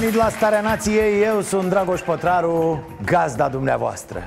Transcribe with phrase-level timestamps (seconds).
[0.00, 4.24] venit la Starea Nației, eu sunt Dragoș Pătraru, gazda dumneavoastră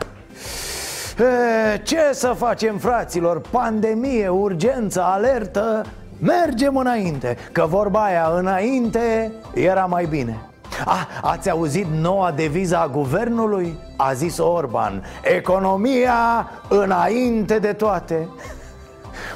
[1.17, 3.41] e, Ce să facem, fraților?
[3.41, 5.85] Pandemie, urgență, alertă
[6.19, 10.41] Mergem înainte, că vorba aia înainte era mai bine
[10.85, 13.79] Ah, ați auzit noua deviză a guvernului?
[13.97, 18.27] A zis Orban Economia înainte de toate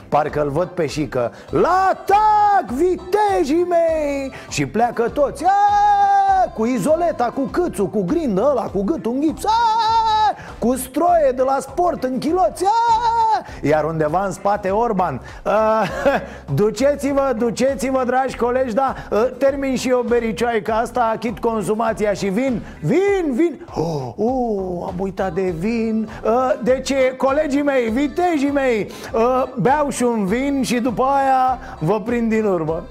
[0.09, 6.12] Parcă îl văd pe șică La atac, vitejii mei Și pleacă toți Aaaa!
[6.53, 10.35] Cu izoleta, cu câțul, cu grindă ăla, cu gâtul în gips Aaaa!
[10.59, 13.45] Cu stroie de la sport în chiloți Aaaa!
[13.61, 15.89] Iar undeva în spate Orban "Ah,
[16.55, 22.61] Duceți-vă, duceți-vă, dragi colegi Da, uh, termin și eu bericioaica asta Achit consumația și vin
[22.81, 26.31] Vin, vin oh, oh, am uitat de vin uh,
[26.63, 32.29] Deci, colegii mei, vitejii mei uh, Beau și un vin și după aia vă prind
[32.29, 32.83] din urmă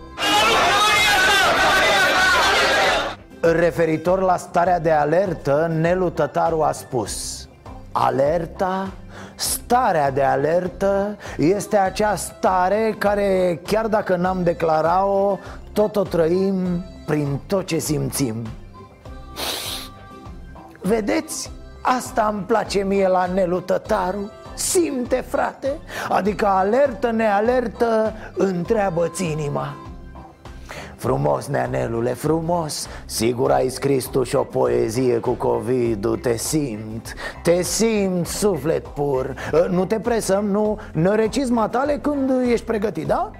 [3.44, 7.46] Referitor la starea de alertă, Nelu Tătaru a spus
[7.92, 8.88] Alerta,
[9.34, 15.38] starea de alertă este acea stare care, chiar dacă n-am declarat-o,
[15.72, 18.46] tot o trăim prin tot ce simțim.
[20.80, 21.50] Vedeți?
[21.82, 24.30] Asta îmi place mie la Nelu Tătaru.
[24.54, 25.78] Simte, frate?
[26.08, 29.91] Adică alertă, nealertă, întreabă-ți inima
[31.02, 37.62] Frumos, neanelule, frumos Sigur ai scris tu și o poezie cu covid Te simt, te
[37.62, 39.34] simt, suflet pur
[39.70, 40.78] Nu te presăm, nu?
[40.92, 43.30] Ne recizi matale când ești pregătit, da?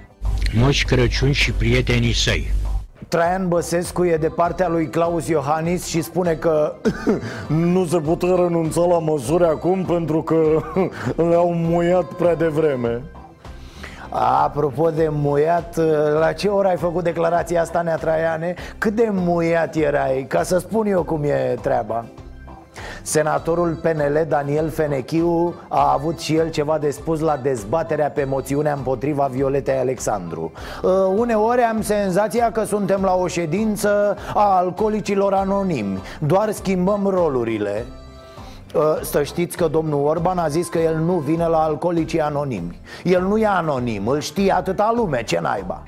[0.54, 2.52] Moș Crăciun și prietenii săi
[3.08, 6.74] Traian Băsescu e de partea lui Claus Iohannis și spune că
[7.72, 10.62] nu se putea renunța la măsuri acum pentru că
[11.16, 13.02] le-au muiat prea devreme.
[14.14, 15.76] Apropo de muiat,
[16.18, 18.54] la ce oră ai făcut declarația asta, Nea Traiane?
[18.78, 20.24] Cât de muiat erai?
[20.28, 22.04] Ca să spun eu cum e treaba
[23.02, 28.72] Senatorul PNL Daniel Fenechiu a avut și el ceva de spus la dezbaterea pe moțiunea
[28.72, 30.52] împotriva Violetei Alexandru
[30.82, 37.84] uh, Uneori am senzația că suntem la o ședință a alcoolicilor anonimi Doar schimbăm rolurile
[37.84, 38.01] Uh,
[39.02, 42.80] Să știți că domnul Orban a zis că el nu vine la alcoolicii anonimi.
[43.04, 45.82] El nu e anonim, îl știe atâta lume, ce naiba.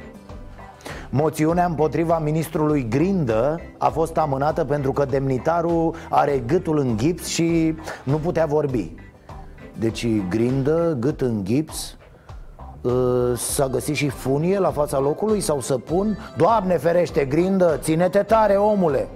[1.10, 7.74] Moțiunea împotriva ministrului Grindă a fost amânată pentru că demnitarul are gâtul în gips și
[8.02, 8.92] nu putea vorbi.
[9.78, 11.96] Deci Grindă, gât în gips,
[12.80, 12.92] uh,
[13.36, 16.18] S-a găsit și funie la fața locului sau să pun?
[16.36, 19.08] Doamne ferește, Grindă, ține-te tare, omule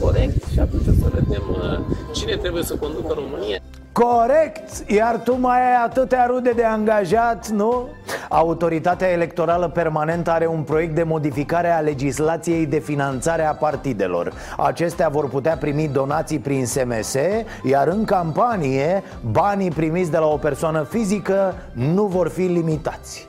[0.00, 1.78] corect și atunci să vedem uh,
[2.12, 3.58] cine trebuie să conducă România.
[3.92, 7.88] Corect, iar tu mai ai atâtea rude de angajat, nu?
[8.28, 15.08] Autoritatea Electorală Permanentă are un proiect de modificare a legislației de finanțare a partidelor Acestea
[15.08, 17.14] vor putea primi donații prin SMS,
[17.62, 23.27] iar în campanie banii primiți de la o persoană fizică nu vor fi limitați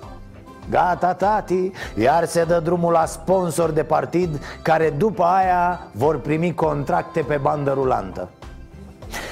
[0.70, 6.54] Gata, tati, iar se dă drumul la sponsor de partid Care după aia vor primi
[6.54, 8.30] contracte pe bandă rulantă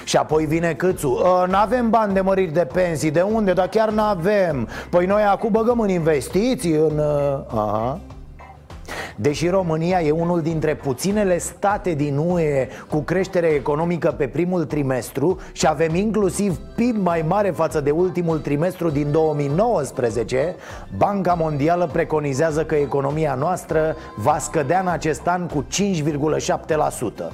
[0.04, 3.54] și apoi vine câțu N-avem bani de măriri de pensii De unde?
[3.54, 6.98] Dar chiar n-avem Păi noi acum băgăm în investiții În...
[6.98, 8.00] ă, Aha.
[9.20, 15.40] Deși România e unul dintre puținele state din UE cu creștere economică pe primul trimestru
[15.52, 20.56] și avem inclusiv PIB mai mare față de ultimul trimestru din 2019,
[20.98, 25.66] Banca Mondială preconizează că economia noastră va scădea în acest an cu
[27.24, 27.32] 5,7%.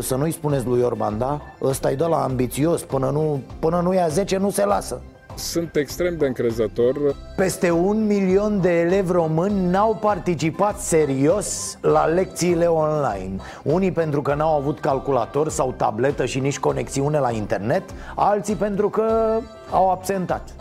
[0.00, 1.40] Să nu-i spuneți lui Orban, da?
[1.62, 5.00] Ăsta i dă la ambițios, până nu, până nu ia 10 nu se lasă
[5.36, 7.16] Sunt extrem de încrezător.
[7.36, 14.34] Peste un milion de elevi români n-au participat serios la lecțiile online Unii pentru că
[14.34, 17.82] n-au avut calculator sau tabletă și nici conexiune la internet
[18.14, 19.38] Alții pentru că
[19.70, 20.54] au absentat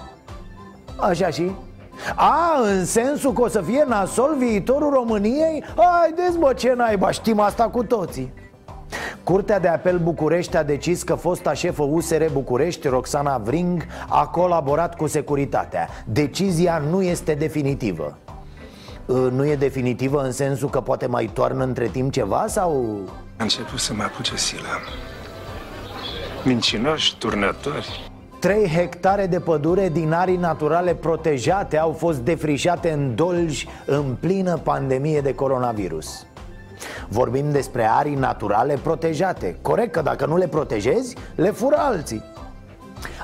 [1.00, 1.52] Așa și?
[2.16, 5.64] A, în sensul că o să fie nasol viitorul României?
[5.76, 8.34] Haideți bă, ce naiba, știm asta cu toții
[9.26, 14.96] Curtea de apel București a decis că fosta șefă USR București, Roxana Vring, a colaborat
[14.96, 18.18] cu securitatea Decizia nu este definitivă
[19.06, 23.00] Uh, Nu e definitivă în sensul că poate mai toarnă între timp ceva sau...
[23.38, 24.80] A început să mă apuce sila.
[26.44, 28.12] Mincinoși, turnători.
[28.40, 34.58] 3 hectare de pădure din arii naturale protejate au fost defrișate în Dolj în plină
[34.58, 36.26] pandemie de coronavirus
[37.08, 39.58] Vorbim despre arii naturale protejate.
[39.62, 42.24] Corect că dacă nu le protejezi, le fură alții.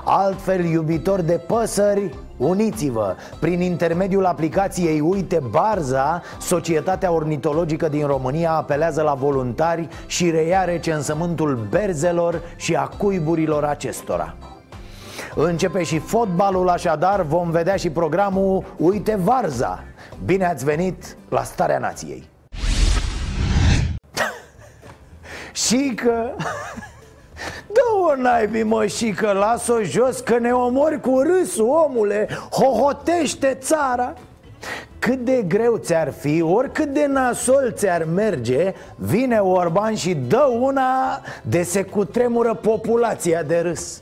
[0.04, 3.16] Altfel, iubitori de păsări, uniți-vă.
[3.40, 11.68] Prin intermediul aplicației Uite Barza Societatea Ornitologică din România apelează la voluntari Și reia recensământul
[11.70, 14.36] berzelor și a cuiburilor acestora.
[15.36, 19.84] Începe și fotbalul, așadar vom vedea și programul Uite Varza
[20.26, 22.31] Bine ați venit la Starea Nației
[25.72, 26.30] Și că...
[27.74, 34.14] Dă-o naibii mă și că las-o jos că ne omori cu râsul omule Hohotește țara.
[35.00, 41.22] Cât de greu ți-ar fi, oricât de nasol ți-ar merge Vine Orban și dă una
[41.42, 44.02] de se cutremură populația de râs.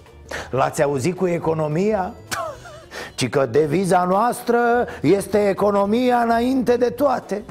[0.49, 2.13] L-ați auzit cu economia?
[3.15, 4.59] Ci că deviza noastră
[5.01, 7.43] este economia înainte de toate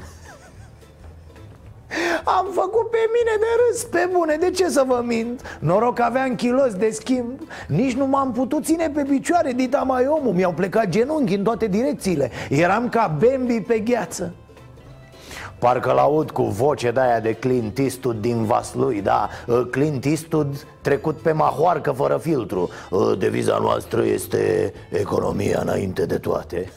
[2.25, 5.59] am făcut pe mine de râs, pe bune, de ce să vă mint?
[5.61, 7.41] Noroc că aveam kilos de schimb.
[7.69, 10.33] Nici nu m-am putut ține pe picioare, dita mai omul.
[10.33, 12.31] Mi-au plecat genunchi în toate direcțiile.
[12.51, 14.35] Eram ca Bambi pe gheață.
[15.59, 19.29] Parcă l-aud cu voce de-aia de Clint Eastwood din Vaslui, da?
[19.71, 22.71] Clint Eastwood trecut pe mahoarcă fără filtru.
[23.19, 26.73] Deviza noastră este economia înainte de toate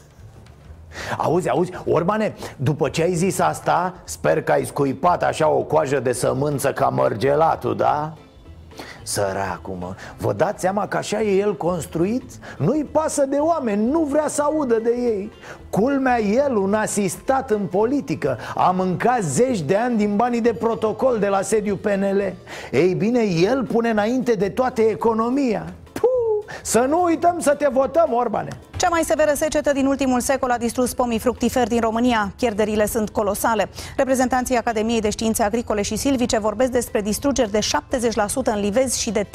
[1.18, 6.00] Auzi, auzi, Orbane, după ce ai zis asta Sper că ai scuipat așa o coajă
[6.00, 8.14] de sămânță ca mărgelatul, da?
[9.04, 12.24] Săracul, mă, vă dați seama că așa e el construit?
[12.58, 15.32] Nu-i pasă de oameni, nu vrea să audă de ei
[15.70, 21.18] Culmea, el, un asistat în politică A mâncat zeci de ani din banii de protocol
[21.20, 22.34] de la sediu PNL
[22.72, 25.74] Ei bine, el pune înainte de toate economia
[26.62, 28.50] să nu uităm să te votăm, Orbane
[28.82, 32.34] Cea mai severă secetă din ultimul secol a distrus pomii fructiferi din România.
[32.36, 33.70] Pierderile sunt colosale.
[33.98, 37.64] Reprezentanții Academiei de Științe Agricole și Silvice vorbesc despre distrugeri de 70%
[38.44, 39.30] în livezi și de 30%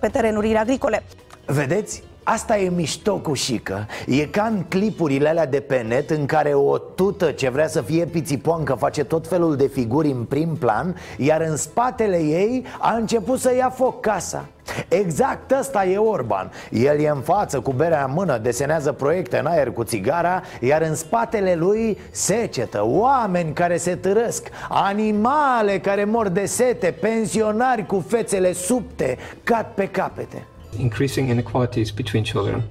[0.00, 1.02] pe terenurile agricole.
[1.46, 2.02] Vedeți?
[2.24, 3.86] Asta e mișto cu șică.
[4.06, 7.80] E ca în clipurile alea de pe net În care o tută ce vrea să
[7.80, 12.94] fie pițipoancă Face tot felul de figuri în prim plan Iar în spatele ei a
[12.94, 14.48] început să ia foc casa.
[14.88, 16.50] Exact ăsta e Orban.
[16.70, 20.82] El e în față cu berea în mână Desenează proiecte în aer cu țigara Iar
[20.82, 22.82] în spatele lui secetă.
[22.84, 29.88] Oameni care se târăsc Animale care mor de sete Pensionari cu fețele subte Cat pe
[29.88, 30.46] capete
[30.78, 32.62] increasing inequalities between children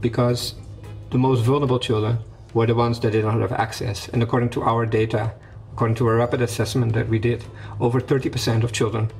[0.00, 0.54] because
[1.10, 2.18] the most vulnerable children
[2.52, 4.08] were the ones that did not have access.
[4.08, 5.32] And according to our data,
[5.72, 7.44] according to a rapid assessment that we did,
[7.80, 9.10] over 30% of children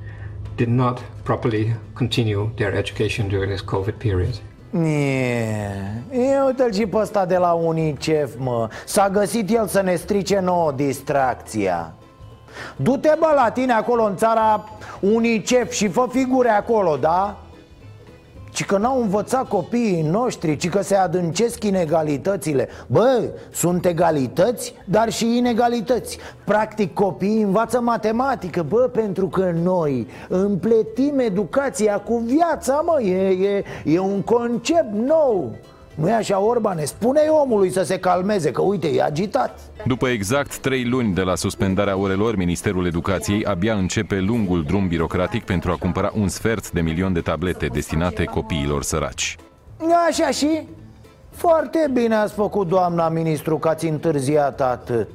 [0.57, 4.39] did not properly continue their education during this COVID period.
[4.69, 9.95] Nie, e, uite-l și pe ăsta de la UNICEF, mă S-a găsit el să ne
[9.95, 11.93] strice nouă distracția
[12.75, 14.69] Du-te, bă, la tine acolo în țara
[14.99, 17.37] UNICEF și fă figure acolo, da?
[18.55, 22.67] Ci că n-au învățat copiii noștri, ci că se adâncesc inegalitățile.
[22.87, 26.17] Bă, sunt egalități, dar și inegalități.
[26.43, 33.63] Practic copiii învață matematică, bă, pentru că noi împletim educația cu viața, mă, e, e,
[33.83, 35.51] e un concept nou
[35.95, 36.85] nu e așa, Orbane?
[36.85, 41.35] spune omului să se calmeze, că uite, e agitat După exact trei luni de la
[41.35, 46.81] suspendarea orelor, Ministerul Educației abia începe lungul drum birocratic pentru a cumpăra un sfert de
[46.81, 49.35] milion de tablete destinate copiilor săraci.
[50.07, 50.67] Așa și?
[51.31, 55.07] Foarte bine ați făcut, doamna ministru, că ați întârziat atât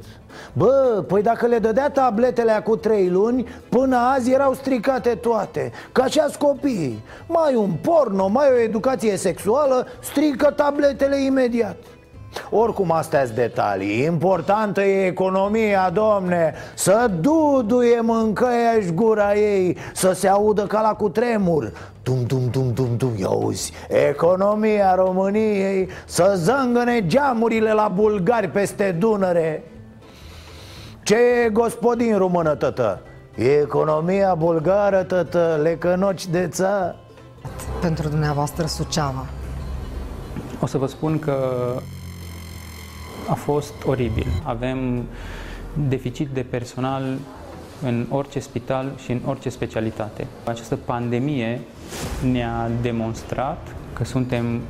[0.53, 6.03] Bă, păi dacă le dădea tabletele cu trei luni Până azi erau stricate toate Ca
[6.03, 7.03] așa copiii.
[7.27, 11.77] Mai un porno, mai o educație sexuală Strică tabletele imediat.
[12.51, 14.05] Oricum astea sunt detalii.
[14.05, 16.55] Importantă e economia, domne.
[16.75, 21.73] Să duduie mâncăia și gura ei Să se audă ca la cutremur.
[22.03, 23.73] Tum, tum, tum, tum, tum, ia auzi
[24.09, 29.65] Economia României Să zângăne geamurile la bulgari peste Dunăre
[31.11, 33.03] ce e gospodin română, tătă?
[33.37, 36.97] E economia bulgară, tătă, lecănoci de ța
[37.81, 39.27] Pentru dumneavoastră Suceava
[40.61, 41.37] O să vă spun că
[43.29, 45.05] a fost oribil Avem
[45.89, 47.03] deficit de personal
[47.83, 50.27] în orice spital și în orice specialitate.
[50.45, 51.61] Această pandemie
[52.33, 54.61] ne-a demonstrat că suntem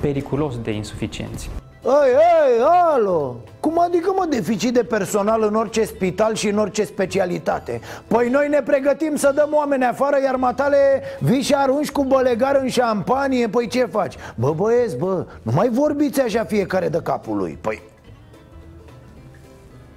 [0.00, 1.50] periculos de insuficienți.
[1.86, 3.36] Ei, ei, alo!
[3.60, 7.80] Cum adică, mă, deficit de personal în orice spital și în orice specialitate?
[8.06, 12.56] Păi noi ne pregătim să dăm oameni afară, iar matale vii și arunci cu bălegar
[12.56, 14.14] în șampanie, păi ce faci?
[14.34, 17.82] Bă, băieți, bă, nu mai vorbiți așa fiecare de capul lui Păi...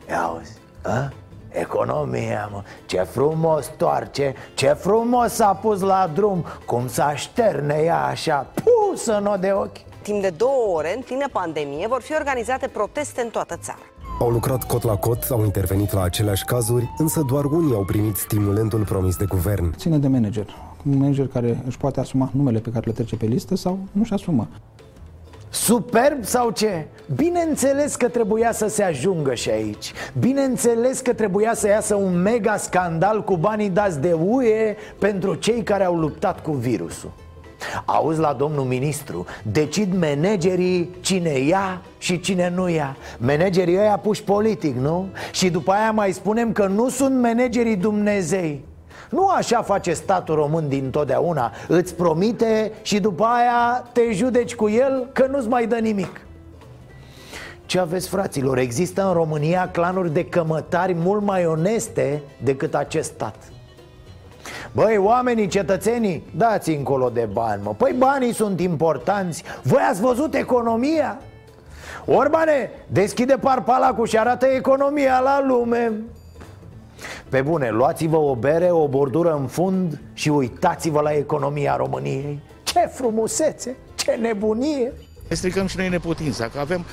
[0.10, 1.12] Ia auzi, a?
[1.50, 8.03] Economia, mă, ce frumos toarce, ce frumos s-a pus la drum Cum să așterne ea
[8.03, 12.68] așa, pusă n de ochi Timp de două ore, în plină pandemie, vor fi organizate
[12.68, 13.80] proteste în toată țara.
[14.20, 18.16] Au lucrat cot la cot, au intervenit la aceleași cazuri, însă doar unii au primit
[18.16, 19.76] stimulentul promis de guvern.
[19.76, 20.46] Ține de manager.
[20.86, 24.14] Un manager care își poate asuma numele pe care le trece pe listă sau nu-și
[24.14, 24.48] asumă.
[25.50, 26.88] Superb sau ce?
[27.16, 32.58] Bineînțeles că trebuia să se ajungă și aici Bineînțeles că trebuia să iasă un mega
[32.58, 37.12] scandal cu banii dați de UE pentru cei care au luptat cu virusul
[37.86, 42.98] Auzi la domnul ministru, decid managerii cine ia și cine nu ia.
[43.18, 45.08] Managerii ăia puși politic, nu?
[45.32, 48.66] Și după aia mai spunem că nu sunt managerii Dumnezei.
[49.10, 54.70] Nu așa face statul român din totdeauna Îți promite și după aia te judeci cu
[54.70, 56.22] el că nu-ți mai dă nimic.
[57.66, 58.58] Ce aveți, fraților?
[58.58, 63.36] Există în România clanuri de cămătari mult mai oneste decât acest stat
[64.72, 67.74] Băi, oamenii, cetățenii, dați încolo de bani, mă.
[67.78, 69.44] Păi banii sunt importanți.
[69.64, 71.20] Voi ați văzut economia?
[72.06, 75.92] Orbane, deschide parpalacul și arată economia la lume.
[77.30, 82.40] Pe bune, luați-vă o bere, o bordură în fund și uitați-vă la economia României.
[82.64, 84.94] Ce frumusețe, ce nebunie
[85.36, 86.86] stricăm și noi neputința, că avem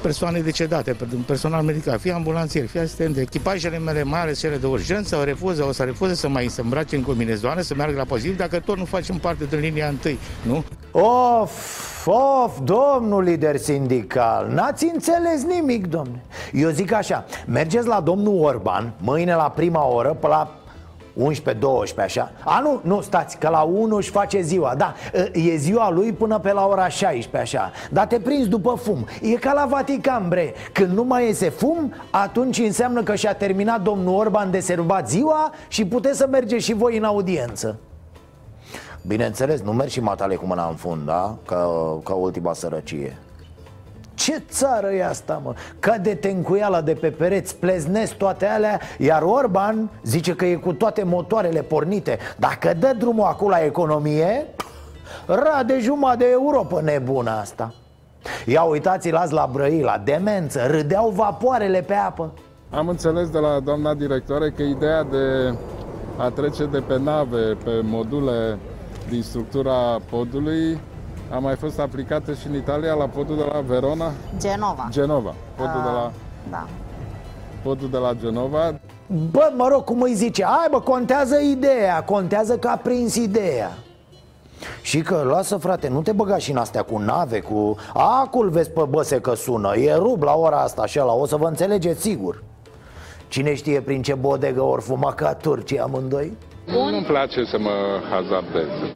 [0.00, 0.96] persoane decedate,
[1.26, 5.64] personal medical, fie ambulanțieri, fie asistente, echipajele mele mai ales cele de urgență, o refuză,
[5.64, 8.76] o să refuze să mai se îmbrace în combinazoane, să meargă la pozitiv, dacă tot
[8.76, 10.64] nu facem parte din linia întâi, nu?
[10.90, 16.22] Of, of, domnul lider sindical, n-ați înțeles nimic, domne
[16.52, 20.61] Eu zic așa, mergeți la domnul Orban, mâine la prima oră, pe la
[21.20, 21.24] 11-12
[21.98, 22.32] așa?
[22.44, 24.94] A, nu, nu, stați, că la 1 își face ziua Da,
[25.32, 27.70] e ziua lui până pe la ora 16 așa.
[27.90, 29.06] Dar te prinzi după fum.
[29.22, 30.54] E ca la Vatican, bre.
[30.72, 35.52] Când nu mai iese fum, atunci înseamnă că și-a terminat domnul Orban de servat ziua
[35.68, 37.78] Și puteți să mergeți și voi în audiență.
[39.06, 41.36] Bineînțeles, nu mergi și matale cu mâna în fund, da?
[41.46, 41.68] Ca,
[42.04, 43.16] ca ultima sărăcie
[44.14, 45.54] ce țară e asta, mă?
[45.78, 51.02] Cade tencuiala de pe pereți, pleznesc toate alea Iar Orban zice că e cu toate
[51.02, 52.18] motoarele pornite.
[52.36, 54.46] Dacă dă drumul acolo la economie
[55.26, 57.74] Rade jumătate de Europa nebună asta.
[58.46, 62.32] Ia uitați-l azi la Brăila, demență, râdeau vapoarele pe apă.
[62.70, 65.54] Am înțeles de la doamna directoare că ideea de
[66.16, 68.58] a trece de pe nave, pe module
[69.08, 70.80] din structura podului
[71.32, 74.12] a mai fost aplicată și în Italia la podul de la Verona?
[74.38, 74.88] Genova.
[74.90, 75.34] Genova.
[75.56, 76.12] Podul uh, de la...
[76.50, 76.66] Da.
[77.62, 78.74] Podul de la Genova.
[79.30, 80.44] Bă, mă rog, cum îi zice?
[80.44, 83.70] Hai, bă, contează ideea, contează că a prins ideea.
[84.82, 87.76] Și că, lasă frate, nu te băga și în astea cu nave, cu...
[87.94, 91.36] Acul vezi pe băse că sună, e rub la ora asta și la o să
[91.36, 92.42] vă înțelegeți sigur
[93.28, 96.36] Cine știe prin ce bodegă ori fuma ca turcii amândoi?
[96.66, 97.70] Nu-mi place să mă
[98.10, 98.94] hazardez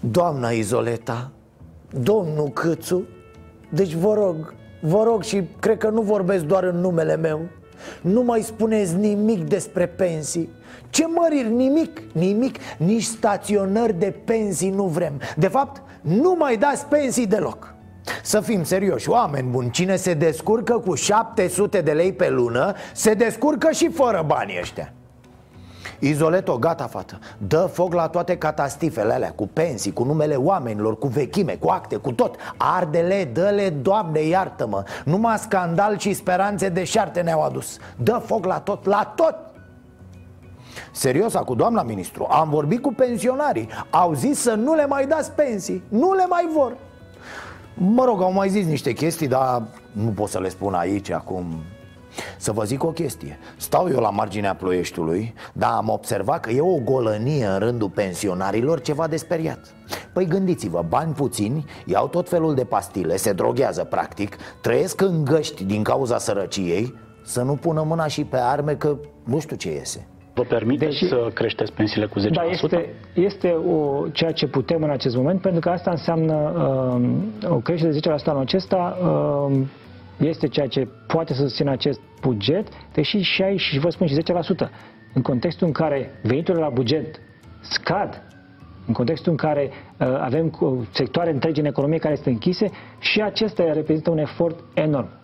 [0.00, 1.30] Doamna Izoleta,
[1.90, 3.08] Domnul Câțu
[3.68, 7.40] Deci vă rog, vă rog și cred că nu vorbesc doar în numele meu
[8.00, 10.48] Nu mai spuneți nimic despre pensii.
[10.90, 11.52] Ce măriri?
[11.52, 15.20] Nimic, nimic Nici staționări de pensii nu vrem.
[15.36, 17.74] De fapt, nu mai dați pensii deloc.
[18.22, 23.14] Să fim serioși, oameni buni, cine se descurcă cu 700 de lei pe lună Se
[23.14, 24.92] descurcă și fără banii ăștia
[26.00, 27.18] Izoleto, gata, fată.
[27.38, 31.96] Dă foc la toate catastifele alea Cu pensii, cu numele oamenilor, cu vechime, cu acte,
[31.96, 32.36] cu tot.
[32.56, 34.82] Ardele, dă-le, Doamne, iartă-mă.
[35.04, 37.76] Numai scandal și speranțe deșarte ne-au adus.
[37.96, 39.34] Dă foc la tot, la tot!
[40.92, 43.68] Serios, cu doamna ministru Am vorbit cu pensionarii.
[43.90, 46.76] Au zis să nu le mai dați pensii Nu le mai vor.
[47.74, 51.62] Mă rog, au mai zis niște chestii, dar nu pot să le spun aici acum
[52.40, 53.38] să vă zic o chestie.
[53.56, 58.80] Stau eu la marginea ploieștiului Dar am observat că e o golănie în rândul pensionarilor
[58.80, 59.74] ceva de speriat.
[60.12, 65.64] Păi gândiți-vă, bani puțini, iau tot felul de pastile, se droghează practic Trăiesc în găști
[65.64, 70.06] din cauza sărăciei Să nu pună mâna și pe arme că nu știu ce iese.
[70.34, 72.22] Vă permiteți Deși, să creșteți pensiile cu 10%?
[72.32, 76.34] Da, este, este o, ceea ce putem în acest moment, pentru că asta înseamnă
[77.42, 79.58] uh, o creștere de 10% anul acesta, uh,
[80.20, 84.14] este ceea ce poate să susțină acest buget, deși și aici, și vă spun și
[84.14, 84.70] 10%.
[85.14, 87.20] în contextul în care veniturile la buget
[87.60, 88.22] scad,
[88.86, 93.20] în contextul în care uh, avem cu- sectoare întregi în economie care sunt închise, și
[93.22, 95.19] acesta reprezintă un efort enorm.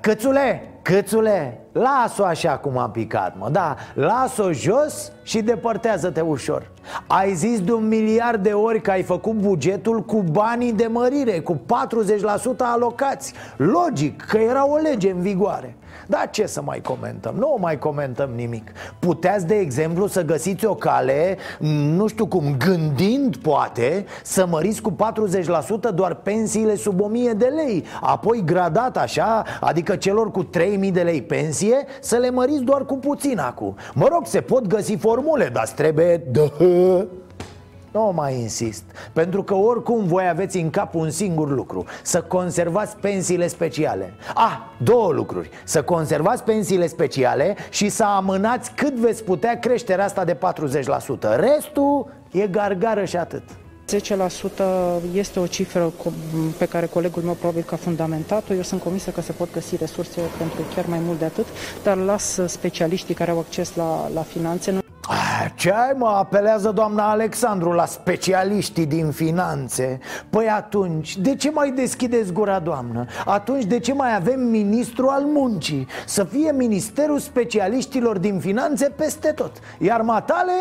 [0.00, 6.70] Cățule, cățule, las-o așa cum a picat, mă Da, las-o jos și depărtează-te ușor.
[7.06, 11.40] Ai zis de un miliard de ori că ai făcut bugetul cu banii de mărire
[11.40, 11.58] Cu 40%
[12.58, 13.32] alocați.
[13.56, 17.34] Logic, că era o lege în vigoare dar ce să mai comentăm?
[17.34, 18.72] Nu mai comentăm nimic.
[18.98, 21.36] Puteți, de exemplu, să găsiți o cale,
[21.96, 24.96] nu știu cum, gândind, poate Să măriți cu
[25.90, 27.84] 40% doar pensiile sub 1000 de lei.
[28.00, 32.96] Apoi gradat așa, adică celor cu 3000 de lei pensie Să le măriți doar cu
[32.96, 33.76] puțin acum.
[33.94, 36.50] Mă rog, se pot găsi formule, dar îți trebuie dă
[37.92, 38.82] nu mai insist
[39.12, 44.58] Pentru că oricum voi aveți în cap un singur lucru Să conservați pensiile speciale Ah,
[44.82, 50.36] două lucruri Să conservați pensiile speciale Și să amânați cât veți putea creșterea asta de
[50.36, 50.38] 40%
[51.36, 53.42] Restul e gargară și atât
[53.90, 53.92] 10%
[55.14, 56.12] este o cifră co-
[56.58, 58.54] pe care colegul meu probabil că a fundamentat-o.
[58.54, 61.46] Eu sunt convinsă că se pot găsi resurse pentru chiar mai mult de atât,
[61.82, 64.78] dar las specialiștii care au acces la, la finanțe.
[65.40, 69.98] Nu Ah, Ce ai mă, apelează doamna Alexandru la specialiștii din finanțe
[70.30, 73.06] Păi atunci, de ce mai deschideți gura, doamnă?
[73.24, 75.86] Atunci de ce mai avem ministru al muncii?
[76.06, 80.52] Să fie ministerul specialiștilor din finanțe peste tot Iar matale,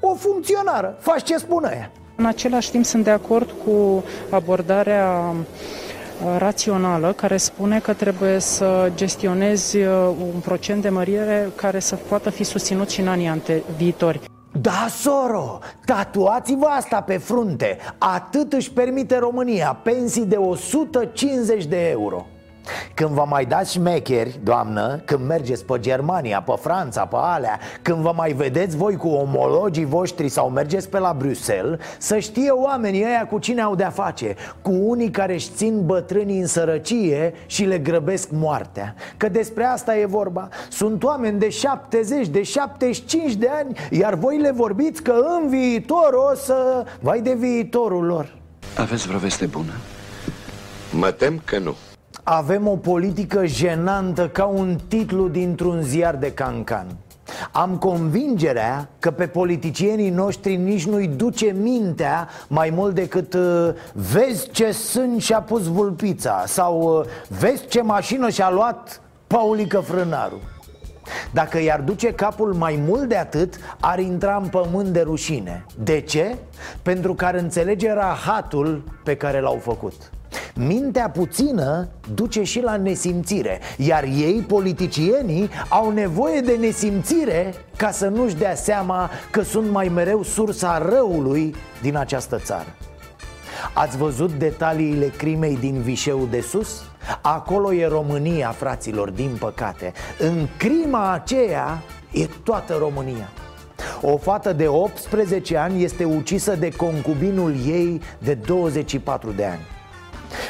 [0.00, 5.36] o funcționară, faci ce spune ea În același timp sunt de acord cu abordarea uh,
[6.38, 9.86] rațională care spune că trebuie să gestionezi uh,
[10.34, 14.20] un procent de mărire care să poată fi susținut și în anii ante- viitori.
[14.52, 22.26] Da, soro, tatuați-vă asta pe frunte Atât își permite România Pensii de 150 de euro
[22.94, 27.98] când vă mai dați șmecheri, doamnă, când mergeți pe Germania, pe Franța, pe alea Când
[27.98, 33.04] vă mai vedeți voi cu omologii voștri sau mergeți pe la Bruxelles Să știe oamenii
[33.04, 37.64] ăia cu cine au de-a face Cu unii care își țin bătrânii în sărăcie și
[37.64, 43.48] le grăbesc moartea Că despre asta e vorba Sunt oameni de 70, de 75 de
[43.52, 46.84] ani Iar voi le vorbiți că în viitor o să...
[47.00, 48.36] Vai de viitorul lor
[48.76, 49.72] Aveți vreo veste bună?
[50.92, 51.74] Mă tem că nu.
[52.30, 56.86] Avem o politică jenantă ca un titlu dintr-un ziar de cancan.
[57.52, 64.50] Am convingerea că pe politicienii noștri nici nu-i duce mintea mai mult decât uh, Vezi
[64.50, 67.04] ce sân și-a pus vulpița Sau uh,
[67.38, 70.40] vezi ce mașină și-a luat Paulică Frânaru.
[71.32, 75.64] Dacă i-ar duce capul mai mult de atât, ar intra în pământ de rușine.
[75.82, 76.36] De ce?
[76.82, 80.10] Pentru că ar înțelege rahatul pe care l-au făcut
[80.54, 88.08] Mintea puțină duce și la nesimțire Iar ei, politicienii, au nevoie de nesimțire Ca să
[88.08, 92.74] nu-și dea seama că sunt mai mereu sursa răului din această țară.
[93.72, 96.82] Ați văzut detaliile crimei din Vișeu de sus?
[97.22, 99.92] Acolo e România, fraților, din păcate.
[100.18, 103.28] În crima aceea e toată România.
[104.02, 109.77] O fată de 18 ani este ucisă de concubinul ei de 24 de ani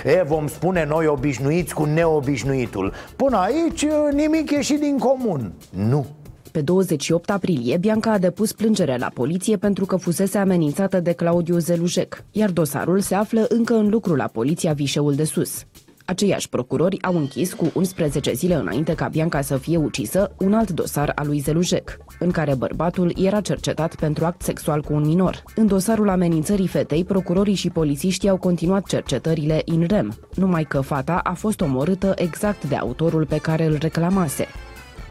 [0.04, 2.92] E, vom spune noi obișnuiți cu neobișnuitul.
[3.16, 5.52] Până aici nimic e și din comun.
[5.70, 6.06] Nu,
[6.52, 11.58] Pe 28 aprilie, Bianca a depus plângere la poliție pentru că fusese amenințată de Claudiu
[11.58, 15.64] Zelujec, iar dosarul se află încă în lucru la poliția Vișeul de Sus.
[16.10, 20.70] Aceiași procurori au închis cu 11 zile înainte ca Bianca să fie ucisă un alt
[20.70, 25.42] dosar al lui Zelujec, în care bărbatul era cercetat pentru act sexual cu un minor.
[25.54, 31.20] În dosarul amenințării fetei, procurorii și polițiștii au continuat cercetările in rem, numai că fata
[31.22, 34.46] a fost omorâtă exact de autorul pe care îl reclamase.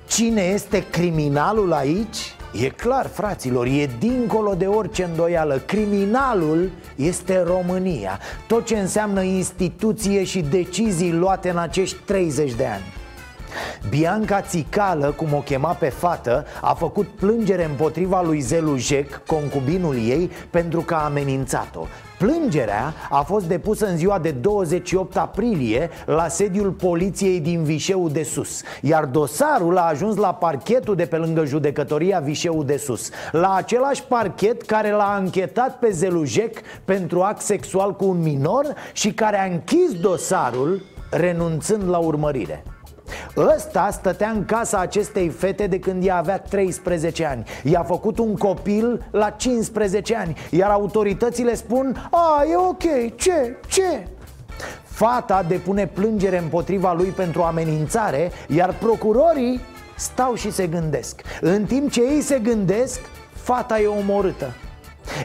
[0.08, 2.36] Cine este criminalul aici?
[2.62, 5.62] E clar, fraților, e dincolo de orice îndoială.
[5.66, 8.20] Criminalul este România.
[8.48, 12.84] Tot ce înseamnă instituție și decizii luate în acești 30 de ani
[13.90, 19.96] Bianca Țicală, cum o chema pe fată, a făcut plângere împotriva lui Zelu Jec, concubinul
[19.96, 21.88] ei, pentru că a amenințat-o.
[22.18, 28.24] Plângerea a fost depusă în ziua de 28 aprilie la sediul poliției din Vișeu de
[28.24, 33.54] Sus Iar dosarul a ajuns la parchetul de pe lângă judecătoria Vișeu de Sus La
[33.56, 39.40] același parchet care l-a anchetat pe Zelujec pentru act sexual cu un minor Și care
[39.40, 42.64] a închis dosarul renunțând la urmărire
[43.38, 47.44] Ăsta stătea în casa acestei fete de când ea avea 13 ani.
[47.64, 54.08] I-a făcut un copil la 15 ani Iar autoritățile spun A, e ok, ce, ce?
[54.84, 59.62] Fata depune plângere împotriva lui pentru amenințare Iar procurorii
[59.96, 61.22] stau și se gândesc.
[61.42, 63.00] În timp ce ei se gândesc,
[63.34, 64.54] fata e omorâtă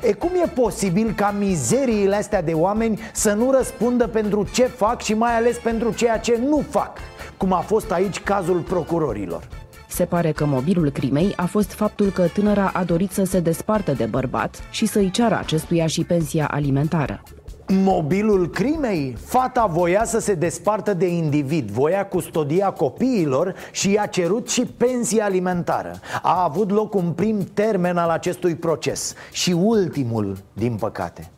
[0.03, 5.03] E cum e posibil ca mizeriile astea de oameni să nu răspundă pentru ce fac
[5.03, 6.99] și mai ales pentru ceea ce nu fac
[7.37, 9.49] Cum a fost aici cazul procurorilor
[9.93, 13.93] se pare că mobilul crimei a fost faptul că tânăra a dorit să se despartă
[13.93, 17.23] de bărbat și să-i ceară acestuia și pensia alimentară.
[17.67, 19.17] Mobilul crimei?
[19.25, 25.23] Fata voia să se despartă de individ, voia custodia copiilor și i-a cerut și pensie
[25.23, 31.31] alimentară A avut loc un prim termen al acestui proces și ultimul, din păcate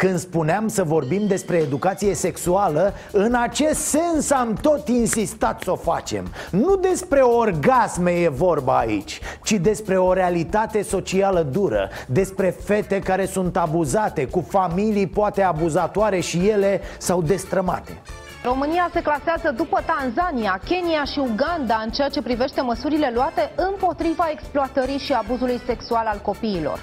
[0.00, 5.76] când spuneam să vorbim despre educație sexuală, în acest sens am tot insistat să o
[5.76, 12.98] facem Nu despre orgasme e vorba aici, ci despre o realitate socială dură Despre fete
[12.98, 18.00] care sunt abuzate, cu familii poate abuzatoare și ele sau destrămate
[18.44, 24.28] România se clasează după Tanzania, Kenya și Uganda în ceea ce privește măsurile luate împotriva
[24.32, 26.78] exploatării și abuzului sexual al copiilor.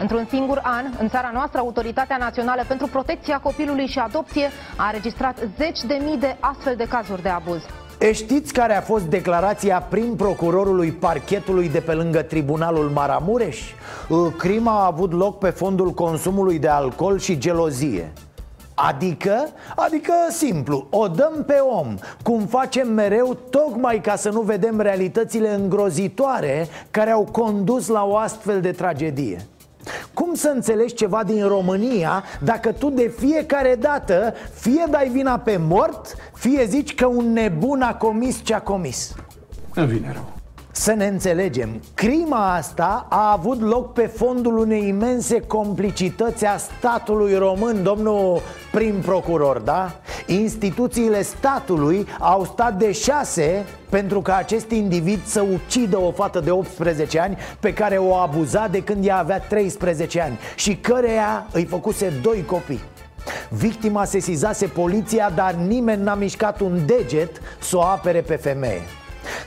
[0.00, 5.38] Într-un singur an, în țara noastră, Autoritatea Națională pentru Protecția Copilului și Adopție a înregistrat
[5.58, 7.62] zeci de mii de astfel de cazuri de abuz.
[7.98, 13.72] E știți care a fost declarația prin procurorului parchetului de pe lângă tribunalul Maramureș?
[14.38, 18.12] Crima a avut loc pe fondul consumului de alcool și gelozie
[18.74, 19.48] Adică?
[19.76, 25.54] Adică simplu, o dăm pe om Cum facem mereu tocmai ca să nu vedem realitățile
[25.54, 29.46] îngrozitoare Care au condus la o astfel de tragedie
[30.14, 35.56] cum să înțelegi ceva din România dacă tu de fiecare dată fie dai vina pe
[35.56, 39.14] mort, fie zici că un nebun a comis ce a comis?
[39.74, 40.39] Îmi vine rău.
[40.72, 47.34] Să ne înțelegem, crima asta a avut loc pe fondul unei imense complicități a statului
[47.34, 49.92] român, domnul prim procuror, da?
[50.26, 56.50] Instituțiile statului au stat de șase pentru ca acest individ să ucidă o fată de
[56.50, 61.64] 18 ani pe care o abuza de când ea avea 13 ani și căreia îi
[61.64, 62.80] făcuse doi copii.
[63.48, 68.82] Victima sesizase poliția, dar nimeni n-a mișcat un deget să o apere pe femeie.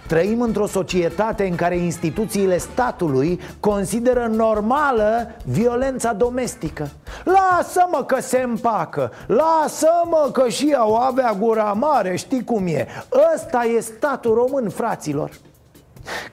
[0.08, 6.90] Trăim într-o societate în care instituțiile statului consideră normală violența domestică.
[7.24, 12.88] Lasă-mă că se împacă Lasă-mă că și eu avea gura mare, știi cum e.
[13.36, 15.30] Ăsta e statul român, fraților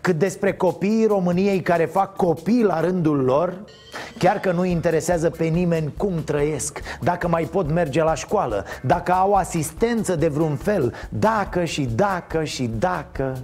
[0.01, 3.65] cât despre copiii României care fac copii la rândul lor
[4.19, 9.13] Chiar că nu interesează pe nimeni cum trăiesc Dacă mai pot merge la școală Dacă
[9.13, 13.37] au asistență de vreun fel Dacă și dacă și dacă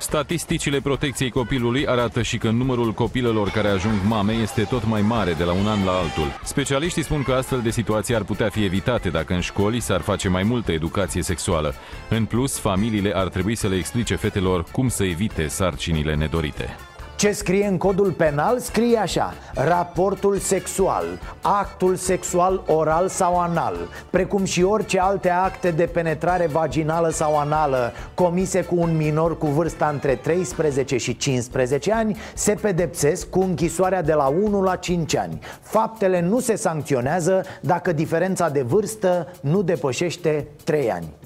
[0.00, 5.32] Statisticile protecției copilului arată și că numărul copilelor care ajung mame este tot mai mare
[5.32, 6.40] de la un an la altul.
[6.44, 10.28] Specialiștii spun că astfel de situații ar putea fi evitate dacă în școli s-ar face
[10.28, 11.74] mai multă educație sexuală.
[12.08, 16.76] În plus, familiile ar trebui să le explice fetelor cum să evite sarcinile nedorite.
[17.20, 18.58] Ce scrie în codul penal?
[18.58, 21.04] Scrie așa Raportul sexual,
[21.40, 23.76] actul sexual oral sau anal
[24.10, 29.46] Precum și orice alte acte de penetrare vaginală sau anală Comise cu un minor cu
[29.46, 35.16] vârsta între 13 și 15 ani Se pedepsesc cu închisoarea de la 1 la 5
[35.16, 41.19] ani Faptele nu se sancționează dacă diferența de vârstă nu depășește 3 ani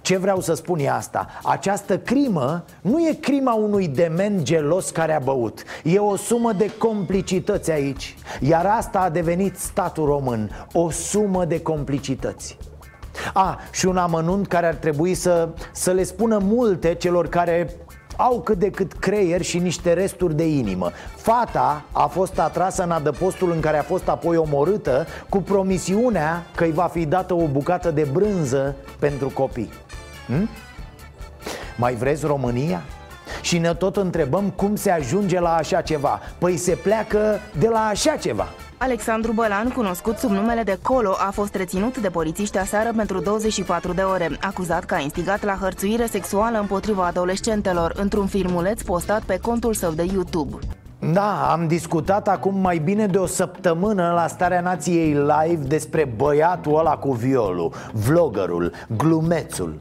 [0.00, 1.26] ce vreau să spun e asta.
[1.42, 5.62] Această crimă nu e crima unui dement gelos care a băut.
[5.84, 8.16] E o sumă de complicități aici.
[8.40, 10.66] Iar asta a devenit statul român.
[10.72, 12.56] O sumă de complicități.
[13.34, 17.76] A, și un amănunt care ar trebui să, să le spună multe celor care
[18.20, 22.90] au cât de cât creier și niște resturi de inimă Fata a fost atrasă în
[22.90, 27.46] adăpostul în care a fost apoi omorâtă Cu promisiunea că îi va fi dată o
[27.46, 29.72] bucată de brânză pentru copii
[30.26, 30.48] hm?
[31.76, 32.82] Mai vreți România?
[33.42, 37.86] Și ne tot întrebăm cum se ajunge la așa ceva Păi se pleacă de la
[37.86, 42.92] așa ceva Alexandru Bălan, cunoscut sub numele de Colo, a fost reținut de polițiști aseară
[42.96, 48.82] pentru 24 de ore, acuzat că a instigat la hărțuire sexuală împotriva adolescentelor într-un filmuleț
[48.82, 50.58] postat pe contul său de YouTube.
[51.12, 56.78] Da, am discutat acum mai bine de o săptămână la Starea Nației Live despre băiatul
[56.78, 59.80] ăla cu violul, vloggerul, glumețul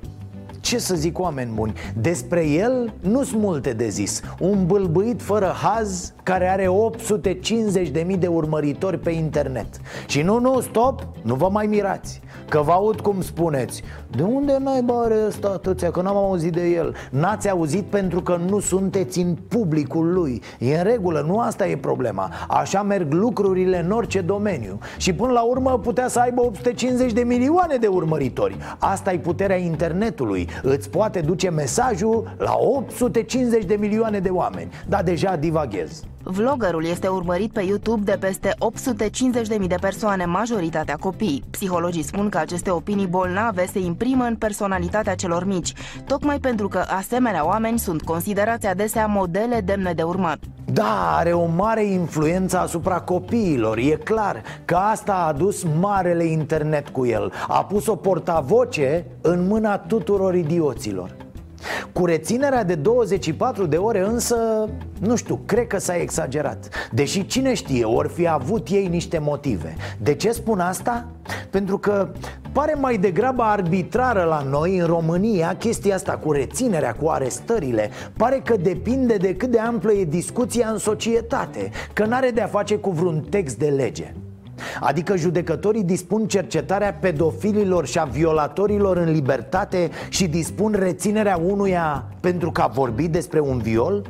[0.68, 4.22] ce să zic oameni buni, despre el nu sunt multe de zis.
[4.40, 6.70] Un bâlbâit fără haz care are
[8.06, 9.68] 850.000 de urmăritori pe internet.
[10.08, 13.84] Și nu, nu, stop, nu vă mai mirați Că vă aud cum spuneți.
[14.12, 15.92] De unde n-ai are ăsta atâția?
[15.92, 16.96] Că n-am auzit de el.
[17.12, 20.42] N-ați auzit pentru că nu sunteți în publicul lui.
[20.60, 22.32] E în regulă, nu asta e problema.
[22.48, 24.80] Așa merg lucrurile în orice domeniu.
[24.98, 28.58] Și până la urmă putea să aibă 850 de milioane de urmăritori.
[28.78, 34.72] Asta e puterea internetului Îți poate duce mesajul la 850 de milioane de oameni.
[34.88, 38.54] Dar deja divaghez Vloggerul este urmărit pe YouTube de peste
[39.60, 41.44] 850.000 de persoane, majoritatea copii.
[41.50, 45.74] Psihologii spun că aceste opinii bolnave se imprimă în personalitatea celor mici,
[46.06, 50.38] tocmai pentru că asemenea oameni sunt considerați adesea modele demne de urmat.
[50.66, 56.90] Da, are o mare influență asupra copiilor E clar că asta a adus marele internet
[56.90, 61.16] cu el A pus o portavoce în mâna tuturor idioților
[61.92, 66.70] cu reținerea de 24 de ore însă, nu știu, cred că s-a exagerat.
[66.92, 69.76] Deși cine știe, ori fi avut ei niște motive.
[69.98, 71.06] De ce spun asta?
[71.50, 72.10] Pentru că
[72.52, 77.90] pare mai degrabă arbitrară la noi în România chestia asta cu reținerea, cu arestările.
[78.18, 82.76] Pare că depinde de cât de amplă e discuția în societate Că n-are de-a face
[82.76, 84.14] cu vreun text de lege
[84.80, 92.52] Adică judecătorii dispun cercetarea pedofililor și a violatorilor în libertate și dispun reținerea unuia pentru
[92.52, 94.06] că a vorbit despre un viol?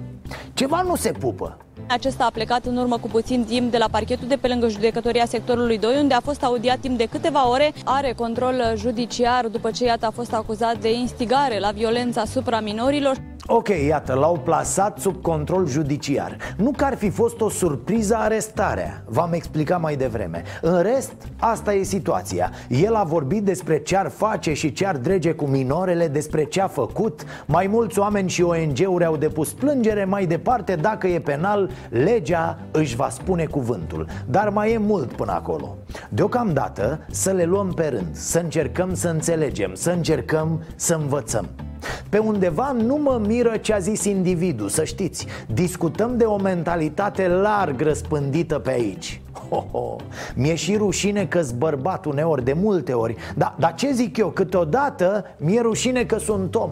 [0.53, 1.57] Ceva nu se pupă.
[1.89, 5.25] Acesta a plecat în urmă cu puțin timp de la parchetul de pe lângă judecătoria
[5.25, 7.73] sectorului 2, unde a fost audiat timp de câteva ore.
[7.83, 13.17] Are control judiciar după ce iată a fost acuzat de instigare la violența asupra minorilor.
[13.49, 19.03] Ok, iată, l-au plasat sub control judiciar Nu că ar fi fost o surpriză arestarea
[19.05, 24.09] V-am explicat mai devreme În rest, asta e situația El a vorbit despre ce ar
[24.09, 28.41] face și ce ar drege cu minorele Despre ce a făcut Mai mulți oameni și
[28.41, 34.49] ONG-uri au depus plângere Mai departe, dacă e penal, legea își va spune cuvântul Dar
[34.49, 35.77] mai e mult până acolo.
[36.09, 41.49] Deocamdată să le luăm pe rând Să încercăm să înțelegem Să încercăm să învățăm.
[42.09, 45.27] Pe undeva nu mă miră ce a zis individul, să știți.
[45.53, 49.95] Discutăm de o mentalitate larg răspândită pe aici ho, ho.
[50.35, 53.15] Mi-e și rușine că s bărbat uneori, de multe ori.
[53.35, 56.71] Dar da, ce zic eu, câteodată mi-e rușine că sunt om.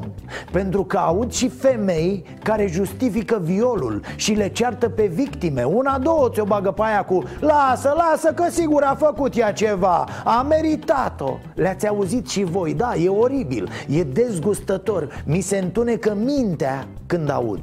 [0.52, 5.64] Pentru că aud și femei care justifică violul Și le ceartă pe victime.
[5.64, 10.08] Una, două ți-o bagă pe aia cu Lasă, lasă că sigur a făcut ea ceva.
[10.24, 11.38] A meritat-o.
[11.54, 13.70] Le-ați auzit și voi, da, e oribil.
[13.88, 15.24] E dezgustător.
[15.26, 17.62] Mi se întunecă mintea când aud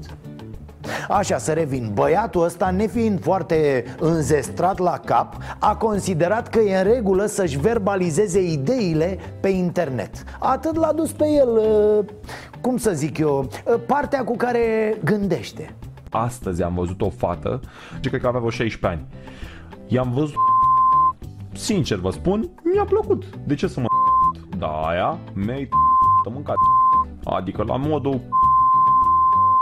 [1.08, 1.90] Așa, să revin.
[1.94, 8.42] Băiatul ăsta, nefiind foarte înzestrat la cap A considerat că e în regulă să-și verbalizeze
[8.42, 10.24] ideile pe internet.
[10.38, 12.04] Atât l-a dus pe el, uh,
[12.60, 15.74] cum să zic eu, uh, partea cu care gândește.
[16.10, 17.60] Astăzi am văzut o fată,
[18.00, 19.08] ce cred că avea vreo 16 ani.
[19.86, 20.34] I-am văzut
[21.52, 23.24] Sincer vă spun, mi-a plăcut.
[23.44, 23.86] De ce să mă
[24.58, 25.76] Da, aia merită
[26.32, 26.56] mâncat
[27.36, 28.28] Adică la modul Păi,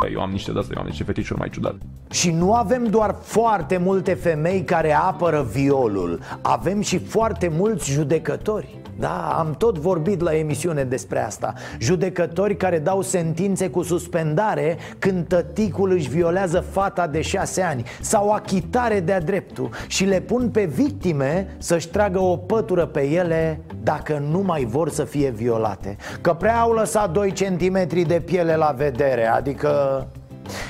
[0.08, 1.78] eu am niște de-astea, eu am niște fetișuri mai ciudate.
[2.10, 8.79] Și nu avem doar foarte multe femei care apără violul Avem și foarte mulți judecători
[9.00, 11.52] da, am tot vorbit la emisiune despre asta.
[11.78, 18.30] Judecători care dau sentințe cu suspendare Când tăticul își violează fata de șase ani Sau
[18.30, 24.22] achitare de-a dreptul Și le pun pe victime să-și tragă o pătură pe ele Dacă
[24.30, 25.96] nu mai vor să fie violate.
[26.20, 30.06] Că prea au lăsat 2 cm de piele la vedere Adică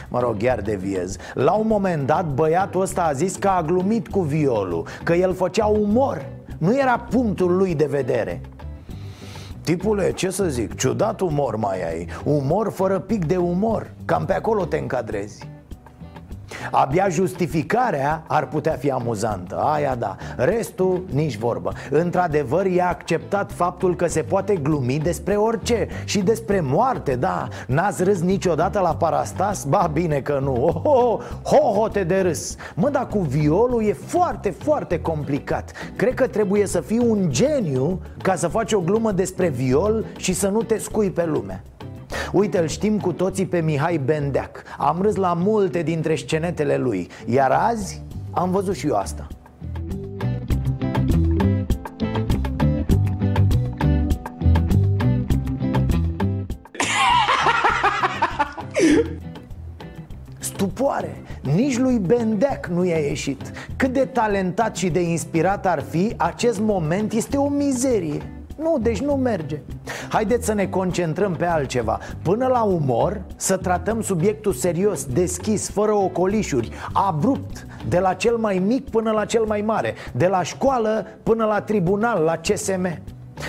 [0.08, 1.16] mă rog, iar de viez.
[1.34, 5.34] La un moment dat băiatul ăsta a zis că a glumit cu violul Că el
[5.34, 6.24] făcea umor
[6.60, 8.40] nu era punctul lui de vedere.
[9.64, 12.06] Tipule, ce să zic, ciudat umor mai ai.
[12.24, 13.90] Umor fără pic de umor.
[14.04, 15.48] Cam pe acolo te încadrezi
[16.70, 19.56] Abia justificarea ar putea fi amuzantă.
[19.56, 21.72] Aia da, restul nici vorbă.
[21.90, 27.48] Într-adevăr i-a acceptat faptul că se poate glumi despre orice Și despre moarte, da.
[27.66, 29.64] N-ați râs niciodată la parastas?
[29.64, 30.64] Ba bine că nu.
[30.64, 32.56] Oh, oh, Hohote de râs.
[32.74, 35.72] Mă, dar cu violul e foarte, foarte complicat.
[35.96, 40.32] Cred că trebuie să fii un geniu Ca să faci o glumă despre viol Și
[40.32, 41.62] să nu te scui pe lume
[42.32, 44.62] Uite, îl știm cu toții pe Mihai Bendeac.
[44.78, 47.08] Am râs la multe dintre scenetele lui.
[47.26, 49.26] Iar azi am văzut și eu asta.
[60.38, 61.22] Stupoare!
[61.54, 63.52] Nici lui Bendeac nu i-a ieșit.
[63.76, 69.00] Cât de talentat și de inspirat ar fi Acest moment este o mizerie nu, deci
[69.00, 69.60] nu merge.
[70.08, 71.98] Haideți să ne concentrăm pe altceva.
[72.22, 78.58] Până la umor, să tratăm subiectul serios, deschis, fără ocolișuri Abrupt, de la cel mai
[78.58, 82.98] mic până la cel mai mare De la școală până la tribunal, la CSM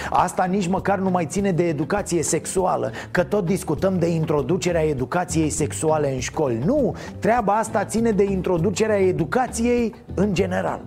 [0.09, 5.49] Asta nici măcar nu mai ține de educație sexuală Că tot discutăm de introducerea educației
[5.49, 6.61] sexuale în școli.
[6.65, 10.81] Nu, treaba asta ține de introducerea educației în general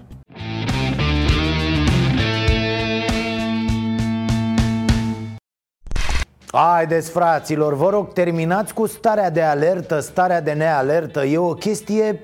[6.56, 11.24] Haideți fraților, vă rog, terminați cu starea de alertă, starea de nealertă.
[11.24, 12.20] E o chestie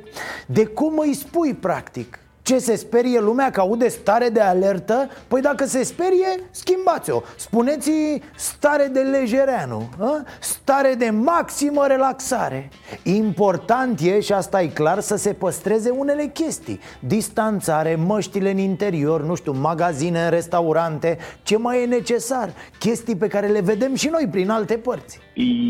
[0.47, 2.19] de cum îi spui practic
[2.51, 5.11] ce se sperie lumea că aude stare de alertă?
[5.29, 7.91] Păi dacă se sperie, schimbați-o spuneți
[8.35, 10.25] stare de lejereanu a?
[10.41, 12.69] Stare de maximă relaxare
[13.03, 19.23] Important e, și asta e clar, să se păstreze unele chestii Distanțare, măștile în interior,
[19.23, 22.51] nu știu, magazine, restaurante Ce mai e necesar?
[22.79, 25.19] Chestii pe care le vedem și noi prin alte părți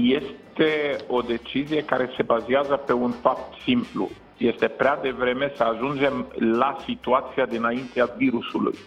[0.04, 6.26] Este o decizie care se bazează pe un fapt simplu este prea devreme să ajungem
[6.38, 8.78] la situația dinaintea virusului.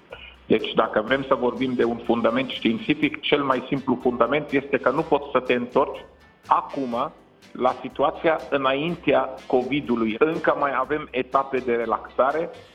[0.46, 4.90] Deci dacă vrem să vorbim de un fundament științific, cel mai simplu fundament este că
[4.90, 6.06] nu poți să te întorci
[6.48, 7.12] acum
[7.52, 10.16] la situația înaintea COVID-ului.
[10.20, 12.73] Încă mai avem etape de relaxare, Uh,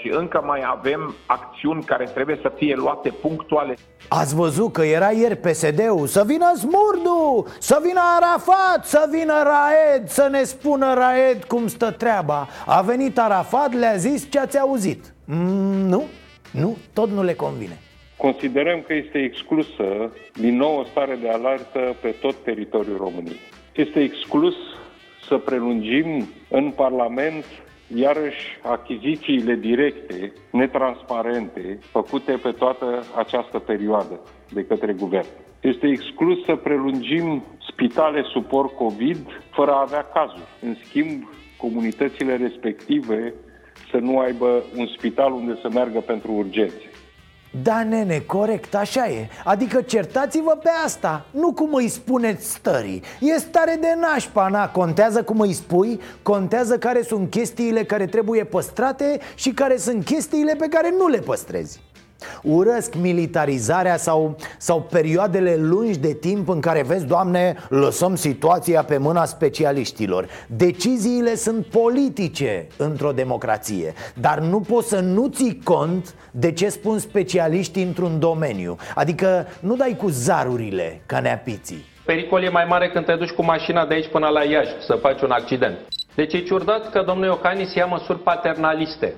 [0.00, 3.74] și încă mai avem acțiuni care trebuie să fie luate punctuale.
[4.08, 10.08] Ați văzut că era ieri PSD-ul Să vină Smurdu, să vină Arafat, să vină Raed!
[10.08, 12.48] Să ne spună Raed cum stă treaba.
[12.66, 15.14] A venit Arafat, le-a zis ce ați auzit.
[15.24, 16.02] Mm, Nu,
[16.52, 17.78] nu, tot nu le convine.
[18.16, 23.40] Considerăm că este exclusă din nou o stare de alertă pe tot teritoriul României.
[23.72, 24.54] Este exclus
[25.28, 27.44] să prelungim în Parlament
[27.94, 34.20] Iarăși, achizițiile directe, netransparente, făcute pe toată această perioadă
[34.52, 35.26] de către guvern.
[35.60, 39.18] Este exclus să prelungim spitale suport COVID
[39.50, 40.48] fără a avea cazuri.
[40.60, 43.34] În schimb, comunitățile respective
[43.90, 46.90] să nu aibă un spital unde să meargă pentru urgențe.
[47.62, 49.28] Da, nene, corect, așa e.
[49.44, 53.02] Adică certați-vă pe asta Nu cum îi spuneți stării.
[53.20, 58.44] E stare de nașpa, na, contează cum îi spui Contează care sunt chestiile care trebuie
[58.44, 61.80] păstrate Și care sunt chestiile pe care nu le păstrezi
[62.42, 68.96] Urăsc militarizarea sau, sau perioadele lungi de timp în care vezi, Doamne, lăsăm situația pe
[68.96, 70.28] mâna specialiștilor.
[70.46, 76.98] Deciziile sunt politice într-o democrație Dar nu poți să nu ții cont de ce spun
[76.98, 78.76] specialiștii într-un domeniu.
[78.94, 81.84] Adică nu dai cu zarurile ca neapiții.
[82.04, 84.94] Pericol e mai mare când te duci cu mașina de aici până la Iași să
[85.00, 85.78] faci un accident.
[86.14, 89.14] Deci e ciudat că domnul Iohannis ia măsuri paternaliste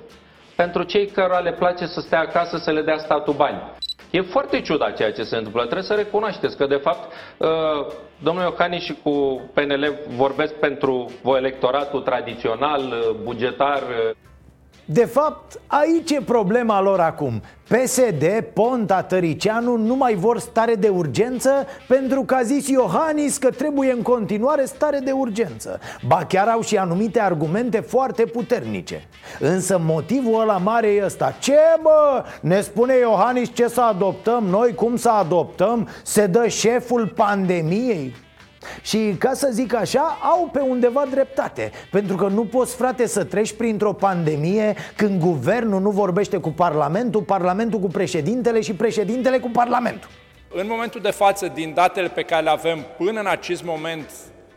[0.57, 3.63] pentru cei care le place să stea acasă să le dea statul bani.
[4.11, 5.61] E foarte ciudat ceea ce se întâmplă.
[5.63, 7.49] Trebuie să recunoașteți că, de fapt, uh,
[8.23, 14.11] domnul Iocani și cu PNL vorbesc pentru electoratul tradițional, uh, bugetar, uh,
[14.85, 20.89] de fapt, aici e problema lor acum PSD, Ponta, Tăricianu nu mai vor stare de
[20.89, 26.49] urgență Pentru că a zis Iohannis că trebuie în continuare stare de urgență Ba chiar
[26.49, 29.09] au și anumite argumente foarte puternice
[29.41, 32.25] Însă motivul ăla mare e ăsta Ce bă?
[32.41, 35.89] Ne spune Iohannis ce să adoptăm noi, cum să adoptăm?
[36.03, 38.15] Se dă șeful pandemiei?
[38.83, 43.25] Și ca să zic așa, au pe undeva dreptate Pentru că nu poți, frate, să
[43.25, 49.49] treci printr-o pandemie Când guvernul nu vorbește cu parlamentul Parlamentul cu președintele și președintele cu
[49.49, 50.11] parlamentul.
[50.57, 54.11] În momentul de față, din datele pe care le avem până în acest moment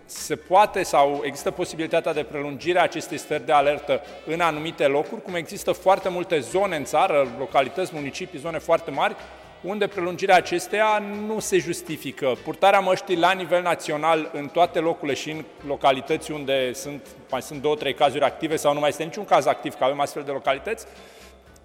[0.06, 5.22] se poate sau există posibilitatea de prelungire a acestei stări de alertă în anumite locuri,
[5.22, 9.16] cum există foarte multe zone în țară, localități, municipii, zone foarte mari,
[9.62, 12.36] unde prelungirea acesteia nu se justifică.
[12.44, 17.62] Purtarea măștii la nivel național în toate locurile și în localități unde sunt, mai sunt
[17.62, 20.32] două, trei cazuri active sau nu mai este niciun caz activ, că avem astfel de
[20.32, 20.86] localități,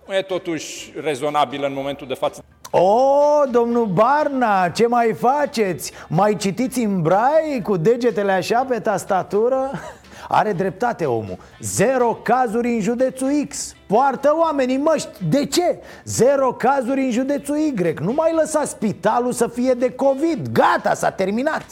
[0.06, 2.44] nu e totuși rezonabil în momentul de față.
[2.70, 5.92] O, domnul Barna, ce mai faceți?
[6.08, 9.70] Mai citiți în brai cu degetele așa pe tastatură?
[10.34, 11.38] Are dreptate omul.
[11.60, 13.74] Zero cazuri în județul X.
[13.86, 15.08] Poartă oamenii măști.
[15.30, 15.78] De ce?
[16.04, 17.94] Zero cazuri în județul Y.
[18.00, 20.48] Nu mai lăsa spitalul să fie de COVID.
[20.52, 21.64] Gata, s-a terminat.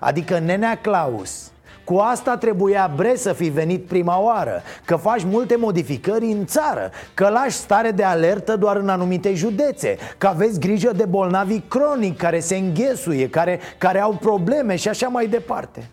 [0.00, 1.50] Adică nenea Claus
[1.84, 6.90] cu asta trebuia bre să fi venit prima oară Că faci multe modificări în țară
[7.14, 12.16] Că lași stare de alertă doar în anumite județe Că aveți grijă de bolnavi cronic
[12.16, 15.88] care se înghesuie Care, care au probleme și așa mai departe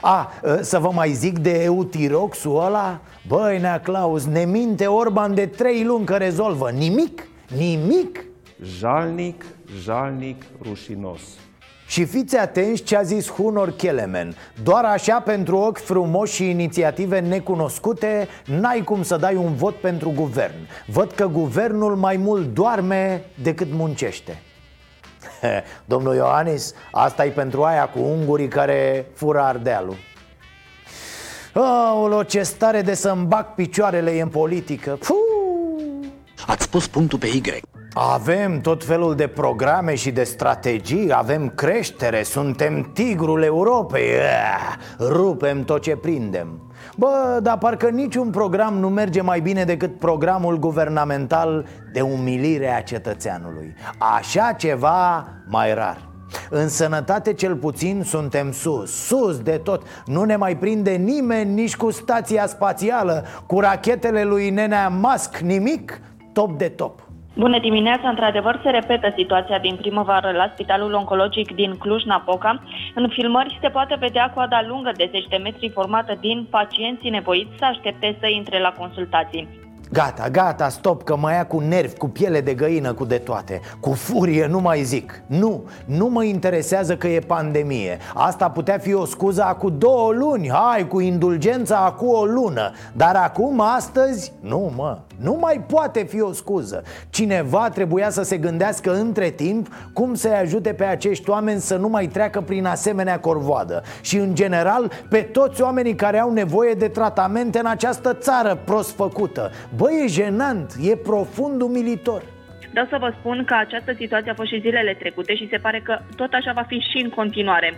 [0.00, 3.00] a, ă, să vă mai zic de Eutiroxul ăla?
[3.28, 6.70] Băi, Nea Claus, ne minte Orban de trei luni că rezolvă.
[6.70, 7.26] Nimic,
[7.56, 8.24] nimic.
[8.62, 9.44] Jalnic,
[9.82, 11.20] jalnic, rușinos.
[11.86, 14.34] Și fiți atenți ce a zis Hunor Kelemen.
[14.62, 20.12] Doar așa pentru ochi frumoși și inițiative necunoscute N-ai cum să dai un vot pentru
[20.16, 20.68] guvern.
[20.86, 24.42] Văd că guvernul mai mult doarme decât muncește
[25.84, 29.96] Domnul Ioanis, asta e pentru aia cu ungurii care fură ardealul
[31.52, 35.28] Aolo, ce stare de să-mi bag picioarele în politică Puh!
[36.46, 37.42] Ați pus punctul pe Y.
[37.92, 45.64] Avem tot felul de programe și de strategii, avem creștere, suntem tigrul Europei, Ea, rupem
[45.64, 46.67] tot ce prindem.
[46.98, 52.82] Bă, dar parcă niciun program nu merge mai bine decât programul guvernamental de umilire a
[52.82, 53.74] cetățeanului.
[53.98, 56.08] Așa ceva mai rar.
[56.50, 61.76] În sănătate cel puțin suntem sus, sus de tot Nu ne mai prinde nimeni nici
[61.76, 66.00] cu stația spațială Cu rachetele lui Nenea Musk, nimic
[66.32, 67.07] Top de top
[67.44, 68.08] Bună dimineața!
[68.08, 72.62] Într-adevăr, se repetă situația din primăvară la Spitalul Oncologic din Cluj-Napoca.
[72.94, 77.56] În filmări se poate vedea coada lungă de 10 de metri formată din pacienții nevoiți
[77.58, 79.67] să aștepte să intre la consultații.
[79.92, 83.60] Gata, gata, stop, că mai ia cu nervi, cu piele de găină, cu de toate.
[83.80, 85.22] Cu furie, nu mai zic.
[85.26, 87.98] Nu, nu mă interesează că e pandemie.
[88.14, 90.50] Asta putea fi o scuză acum două luni.
[90.50, 92.72] Hai, cu indulgența acum o lună.
[92.92, 94.98] Dar acum, astăzi, nu mă.
[95.20, 96.82] Nu mai poate fi o scuză.
[97.10, 101.88] Cineva trebuia să se gândească între timp Cum să-i ajute pe acești oameni să nu
[101.88, 103.82] mai treacă prin asemenea corvoadă.
[104.00, 108.90] Și în general pe toți oamenii care au nevoie de tratamente în această țară prost
[108.90, 112.22] făcută Bă, e jenant, e profund umilitor.
[112.70, 115.80] Vreau să vă spun că această situație a fost și zilele trecute și se pare
[115.84, 117.74] că tot așa va fi și în continuare.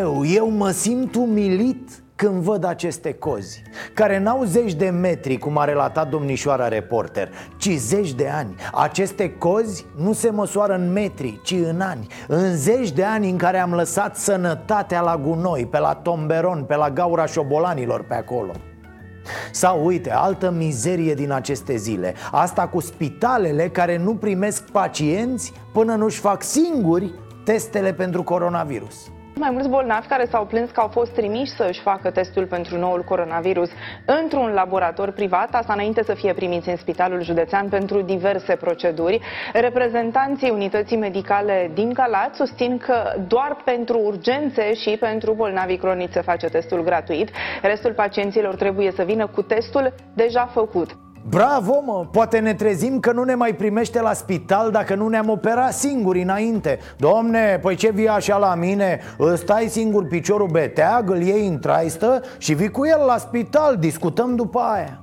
[0.00, 3.62] Eu, eu mă simt umilit când văd aceste cozi
[3.94, 8.54] Care n-au zeci de metri, cum a relatat domnișoara reporter Ci zeci de ani.
[8.72, 12.06] Aceste cozi nu se măsoară în metri, ci în ani.
[12.28, 16.76] În zeci de ani în care am lăsat sănătatea la gunoi Pe la tomberon, pe
[16.76, 18.52] la gaura șobolanilor pe acolo
[19.50, 22.14] sau uite, altă mizerie din aceste zile.
[22.30, 27.14] Asta cu spitalele care nu primesc pacienți până nu-și fac singuri
[27.44, 28.96] testele pentru coronavirus
[29.38, 32.78] mai mulți bolnavi care s-au plâns că au fost trimiși să își facă testul pentru
[32.78, 33.70] noul coronavirus
[34.04, 39.20] într-un laborator privat, asta înainte să fie primiți în Spitalul Județean pentru diverse proceduri.
[39.52, 46.20] Reprezentanții unității medicale din Galați susțin că doar pentru urgențe și pentru bolnavii cronici se
[46.20, 47.30] face testul gratuit.
[47.62, 51.07] Restul pacienților trebuie să vină cu testul deja făcut.
[51.28, 52.06] Bravo, mă!
[52.10, 56.22] Poate ne trezim că nu ne mai primește la spital dacă nu ne-am operat singuri
[56.22, 59.00] înainte Domne, păi ce vii așa la mine?
[59.18, 63.76] Îți stai singur piciorul beteag, îl iei în traistă și vii cu el la spital,
[63.76, 65.00] discutăm după aia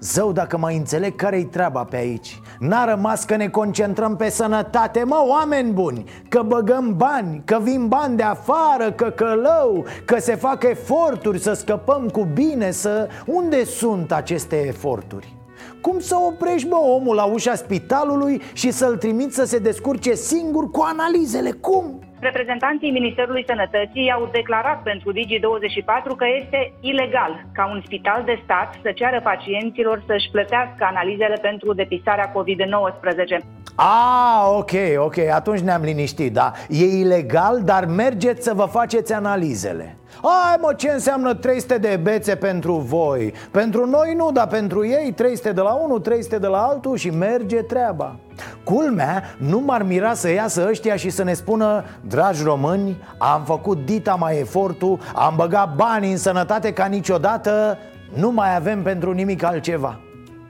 [0.00, 5.02] Zău dacă mai înțeleg care-i treaba pe aici N-a rămas că ne concentrăm pe sănătate,
[5.04, 10.34] mă, oameni buni Că băgăm bani, că vin bani de afară, că călău Că se
[10.34, 13.08] fac eforturi să scăpăm cu bine, să...
[13.26, 15.34] Unde sunt aceste eforturi?
[15.80, 20.70] Cum să oprești, bă, omul la ușa spitalului și să-l trimiți să se descurce singur
[20.70, 21.50] cu analizele?
[21.50, 22.05] Cum?
[22.30, 28.68] Reprezentanții Ministerului Sănătății au declarat pentru Digi24 că este ilegal ca un spital de stat
[28.82, 33.44] să ceară pacienților să-și plătească analizele pentru depistarea COVID-19.
[33.74, 39.96] Ah, ok, ok, atunci ne-am liniștit, da E ilegal, dar mergeți să vă faceți analizele
[40.22, 43.32] Ai mă, ce înseamnă 300 de bețe pentru voi?
[43.50, 47.10] Pentru noi nu, dar pentru ei 300 de la unul, 300 de la altul și
[47.10, 48.16] merge treaba
[48.64, 53.84] Culmea, nu m-ar mira să iasă ăștia și să ne spună Dragi români, am făcut
[53.84, 57.78] dita mai efortul Am băgat bani în sănătate ca niciodată
[58.14, 60.00] Nu mai avem pentru nimic altceva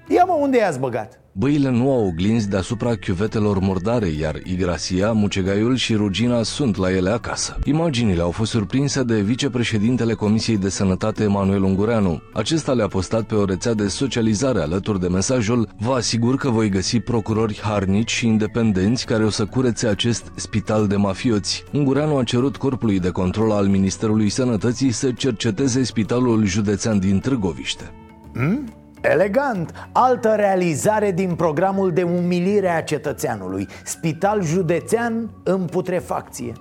[0.09, 1.19] Ia mă, unde i-ați băgat?
[1.39, 7.11] Băile nu au oglinzi deasupra chiuvetelor murdare, iar Igrasia, Mucegaiul și Rugina sunt la ele
[7.11, 7.59] acasă.
[7.65, 12.23] Imaginile au fost surprinse de vicepreședintele Comisiei de Sănătate Emanuel Ungureanu.
[12.33, 16.69] Acesta le-a postat pe o rețea de socializare alături de mesajul Vă asigur că voi
[16.69, 21.65] găsi procurori harnici și independenți care o să curețe acest spital de mafioți.
[21.73, 27.93] Ungureanu a cerut Corpului de Control al Ministerului Sănătății să cerceteze spitalul județean din Târgoviște.
[28.33, 28.86] Hmm?
[29.11, 29.89] Elegant!
[29.93, 36.53] Altă realizare din programul de umilire a cetățeanului Spital județean în putrefacție.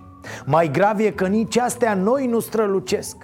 [0.45, 3.15] Mai grav e că nici astea noi nu strălucesc.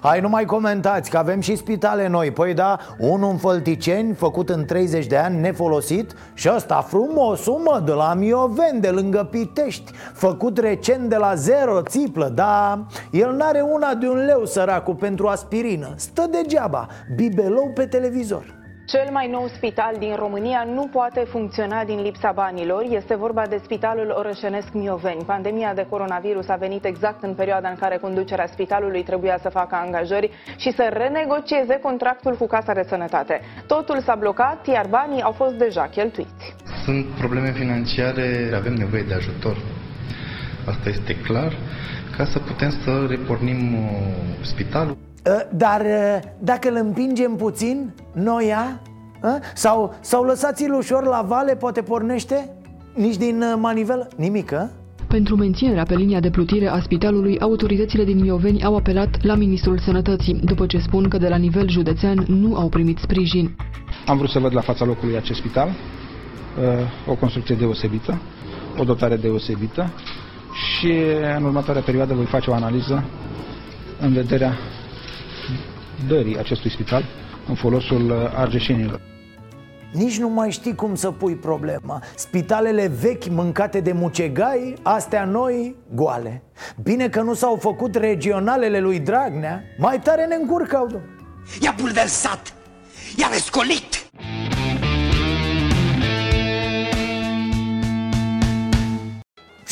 [0.00, 2.30] Hai nu mai comentați că avem și spitale noi.
[2.30, 7.82] Păi da, unul în Fălticeni, făcut în 30 de ani, nefolosit Și ăsta frumos, mă,
[7.84, 13.60] de la Mioven, de lângă Pitești Făcut recent de la zero țiplă, da El n-are
[13.60, 15.94] una de un leu săracul pentru aspirină.
[15.96, 18.53] Stă degeaba, bibelou pe televizor
[18.86, 22.84] cel mai nou spital din România nu poate funcționa din lipsa banilor.
[22.90, 25.24] Este vorba de Spitalul Orășenesc Mioveni.
[25.24, 29.74] Pandemia de coronavirus a venit exact în perioada în care conducerea spitalului trebuia să facă
[29.74, 33.40] angajări și să renegocieze contractul cu Casa de Sănătate.
[33.66, 36.54] Totul s-a blocat, iar banii au fost deja cheltuiți.
[36.84, 39.56] Sunt probleme financiare, avem nevoie de ajutor.
[40.66, 41.52] Asta este clar,
[42.16, 43.90] ca să putem să repornim uh,
[44.40, 44.96] spitalul.
[45.26, 48.80] Ă, dar ă, dacă îl împingem puțin, noia,
[49.24, 49.40] A?
[49.54, 52.48] Sau, sau lăsați-l ușor la vale, poate pornește?
[52.94, 54.08] Nici din uh, manivelă?
[54.16, 54.70] Nimic, a?
[55.08, 59.78] Pentru menținerea pe linia de plutire a spitalului, autoritățile din Mioveni au apelat la Ministrul
[59.78, 63.56] Sănătății, după ce spun că de la nivel județean nu au primit sprijin.
[64.06, 68.18] Am vrut să văd la fața locului acest spital, uh, o construcție deosebită,
[68.78, 69.90] o dotare deosebită
[70.52, 70.92] și
[71.36, 73.04] în următoarea perioadă voi face o analiză
[74.00, 74.52] în vederea
[76.08, 77.04] dării acestui spital
[77.48, 79.00] în folosul uh, argeșenilor.
[79.92, 82.02] Nici nu mai știi cum să pui problema.
[82.14, 86.42] Spitalele vechi mâncate de mucegai, astea noi goale.
[86.82, 89.62] Bine că nu s-au făcut regionalele lui Dragnea.
[89.78, 91.12] Mai tare ne încurcau, domnule
[91.60, 92.54] I-a bulversat,
[93.16, 93.93] i-a răscolit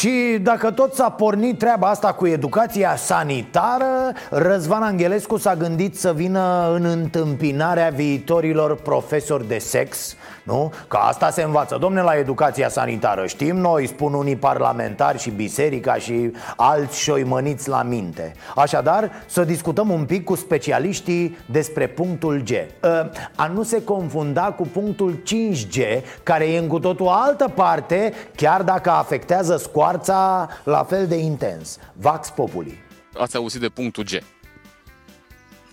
[0.02, 6.12] Și dacă tot s-a pornit treaba asta cu educația sanitară Răzvan Angelescu s-a gândit să
[6.12, 10.72] vină în întâmpinarea viitorilor profesori de sex nu?
[10.88, 15.94] Că asta se învață, domne, la educația sanitară Știm noi, spun unii parlamentari și biserica
[15.94, 18.32] și alți șoimăniți la minte.
[18.56, 22.50] Așadar, să discutăm un pic cu specialiștii despre punctul G.
[22.82, 28.12] Ă, A nu se confunda cu punctul 5G Care e în cu totul altă parte
[28.36, 31.78] Chiar dacă afectează scoarța la fel de intens.
[31.92, 32.78] Vax Populi.
[33.18, 34.10] Ați auzit de punctul G.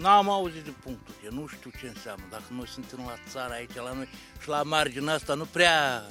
[0.01, 2.23] N-am auzit de punctul G, nu știu ce înseamnă.
[2.29, 4.07] Dacă noi suntem la țară aici, la noi
[4.41, 6.05] și la marginea asta, nu prea...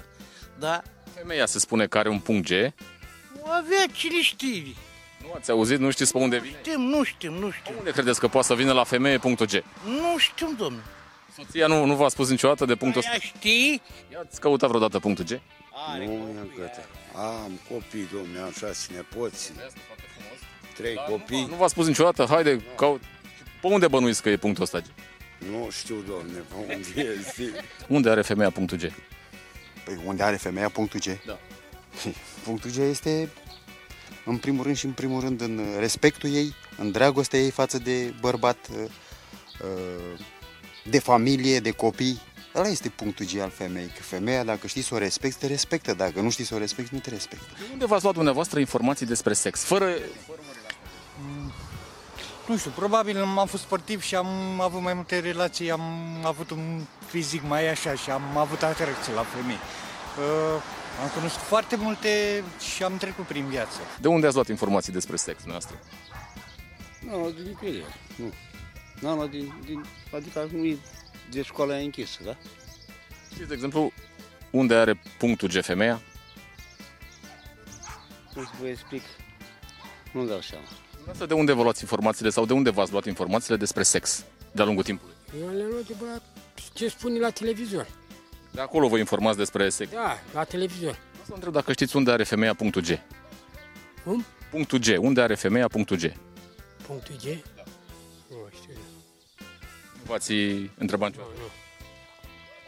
[0.59, 0.83] Da?
[1.15, 2.53] Femeia se spune că are un punct G.
[3.41, 4.75] O avea cine știe.
[5.23, 6.57] Nu ați auzit, nu știți pe unde vine?
[6.63, 7.75] Știm, nu știm, nu știm.
[7.79, 9.53] Unde credeți că poate să vină la femeie punctul G?
[9.85, 10.85] Nu știm, domnule.
[11.37, 13.13] Soția nu, nu v-a spus niciodată de punctul ăsta?
[13.13, 13.83] Ea știi?
[14.25, 15.41] Ați căutat vreodată punctul G?
[15.93, 16.89] Are Nu mi-am gătat.
[17.15, 19.53] Am copii, domne, am șase nepoți.
[20.75, 21.47] Trei copii.
[21.51, 22.27] Nu v-a spus niciodată?
[22.29, 23.03] Haide, caut.
[23.61, 24.85] Pe unde bănuiți că e punctul ăsta G?
[25.51, 27.65] Nu știu, domne, pe unde este.
[27.89, 28.81] Unde are femeia punctul G?
[29.85, 31.25] Păi unde are femeia punctul G?
[31.27, 31.39] Da.
[32.45, 33.29] Punctul G este,
[34.25, 38.15] în primul rând și în primul rând, în respectul ei, în dragostea ei față de
[38.21, 40.21] bărbat, uh,
[40.85, 42.21] de familie, de copii.
[42.55, 45.95] Ăla este punctul G al femeii, că femeia, dacă știi să o respecti, te respectă.
[45.95, 47.47] Dacă nu știi să o respecti, nu te respectă.
[47.59, 49.63] De unde v-ați luat dumneavoastră informații despre sex?
[49.63, 49.95] Fără...
[52.49, 55.81] Nu știu, probabil am fost sportiv și am avut mai multe relații, am
[56.25, 59.55] avut un fizic mai așa și am avut atracție la femei.
[59.55, 60.63] Uh,
[61.03, 62.45] am cunoscut foarte multe
[62.75, 63.79] și am trecut prin viață.
[64.01, 65.79] De unde ați luat informații despre sex noastră?
[67.01, 67.99] Nu, din nicăieri.
[68.17, 68.33] Nu.
[69.01, 69.85] Nu, nu, din, din,
[70.15, 70.77] adică nu e
[71.31, 72.37] de școala aia închisă, da?
[73.33, 73.93] Știți, de exemplu,
[74.51, 76.01] unde are punctul G femeia?
[78.35, 79.03] Nu știu, vă explic.
[80.13, 80.67] Nu dau seama.
[81.11, 84.65] Asta de unde vă luați informațiile sau de unde v-ați luat informațiile despre sex de-a
[84.65, 85.15] lungul timpului?
[85.41, 86.23] Eu le-am luat de la
[86.73, 87.87] ce spune la televizor.
[88.51, 89.91] De acolo vă informați despre sex.
[89.93, 90.99] Da, la televizor.
[91.27, 92.89] Să întreb dacă știți unde are femeia punctul G.
[94.05, 94.25] Cum?
[94.51, 94.87] Punctul G.
[94.99, 96.03] Unde are femeia punctul G?
[96.87, 97.23] Punctul G?
[97.25, 97.63] Da.
[98.29, 98.75] Nu știu.
[99.93, 100.33] Nu v-ați
[100.79, 101.35] întrebat niciodată?
[101.37, 101.51] Nu, nu.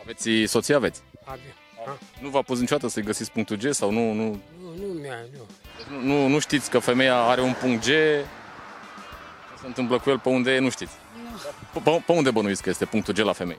[0.03, 1.03] Aveți soție, aveți?
[1.25, 1.41] Avem.
[1.87, 1.99] Ha?
[2.21, 4.13] Nu v-a pus niciodată să-i găsiți punctul G sau nu?
[4.13, 5.47] Nu, Nu, nu mi-a, nu.
[5.97, 7.87] nu, nu, nu știți că femeia are un punct G?
[7.87, 8.25] Ce
[9.61, 10.93] se întâmplă cu el pe unde e, nu știți.
[11.73, 13.59] Pe, pe, pe unde bănuiți că este punctul G la femei?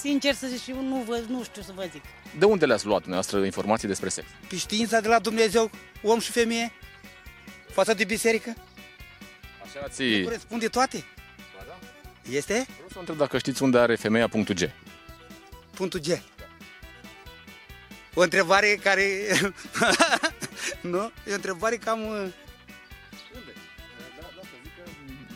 [0.00, 2.02] Sincer să zic, și eu nu, vă, nu știu să vă zic.
[2.38, 4.26] De unde le-ați luat dumneavoastră informații despre sex?
[4.48, 5.70] Pe știința de la Dumnezeu,
[6.02, 6.72] om și femeie,
[7.72, 8.54] față de biserică,
[9.62, 10.02] Așa ați...
[10.02, 11.04] nu corespunde toate.
[12.30, 12.52] Este?
[12.52, 14.60] Vreau să vă întreb dacă știți unde are femeia punctul G.
[15.74, 16.06] Punctul G.
[18.14, 19.08] O întrebare care...
[20.92, 21.12] nu?
[21.26, 22.00] E o întrebare cam...
[22.00, 22.26] uh,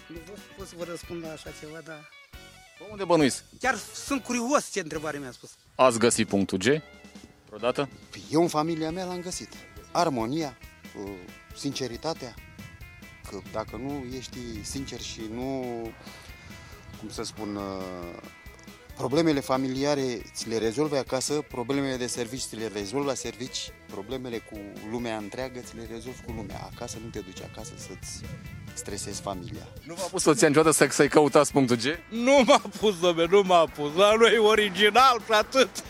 [0.06, 2.10] Nu vă pot să vă răspund la așa ceva, dar...
[2.78, 3.42] Pe unde bănuiți?
[3.60, 5.50] Chiar sunt curios ce întrebare mi-a spus.
[5.74, 6.64] Ați găsit punctul G?
[7.46, 7.88] Vreodată?
[8.10, 9.48] Păi Eu în familia mea l-am găsit.
[9.92, 10.56] Armonia,
[11.04, 11.10] uh,
[11.56, 12.34] sinceritatea.
[13.30, 15.64] Că dacă nu ești sincer și nu,
[16.98, 18.22] cum să spun, uh,
[18.96, 24.38] problemele familiare ți le rezolvi acasă, problemele de servici ți le rezolvi la servici, problemele
[24.38, 24.58] cu
[24.90, 26.68] lumea întreagă ți le rezolvi cu lumea.
[26.74, 28.20] Acasă nu te duci acasă să-ți
[28.74, 29.66] stresezi familia.
[29.82, 31.82] Nu v-a pus soția niciodată să, să-i căutați punctul G?
[32.08, 33.94] Nu m-a pus, domne, nu m-a pus.
[33.94, 35.68] La noi e original și atât.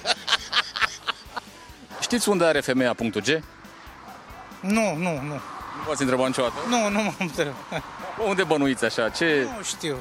[2.00, 3.26] Știți unde are femeia punctul G?
[4.60, 5.40] Nu, nu, nu.
[5.76, 6.54] Nu v-ați întrebat niciodată?
[6.68, 7.82] Nu, nu m-am întrebat.
[8.16, 9.08] Pe unde bănuiți așa?
[9.08, 9.48] Ce...
[9.56, 9.96] Nu știu.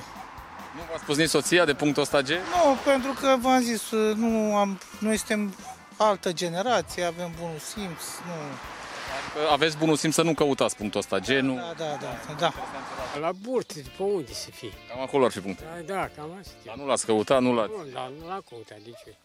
[0.75, 2.27] Nu v-a spus nici soția de punctul ăsta G?
[2.29, 5.55] Nu, pentru că v-am zis, nu am, noi suntem
[5.97, 8.33] altă generație, avem bunul simț, nu.
[9.51, 11.55] Aveți bunul simț să nu căutați punctul ăsta, genul.
[11.55, 12.53] Da, da, da, da.
[13.19, 14.69] La burtă, pe unde să fie?
[14.89, 15.65] Cam acolo ar fi punctul.
[15.85, 16.53] Da, da, cam asta.
[16.65, 17.71] Dar nu l-ați căutat, nu l-ați...
[17.77, 19.15] Nu, da, nu l-a căutat, de ce?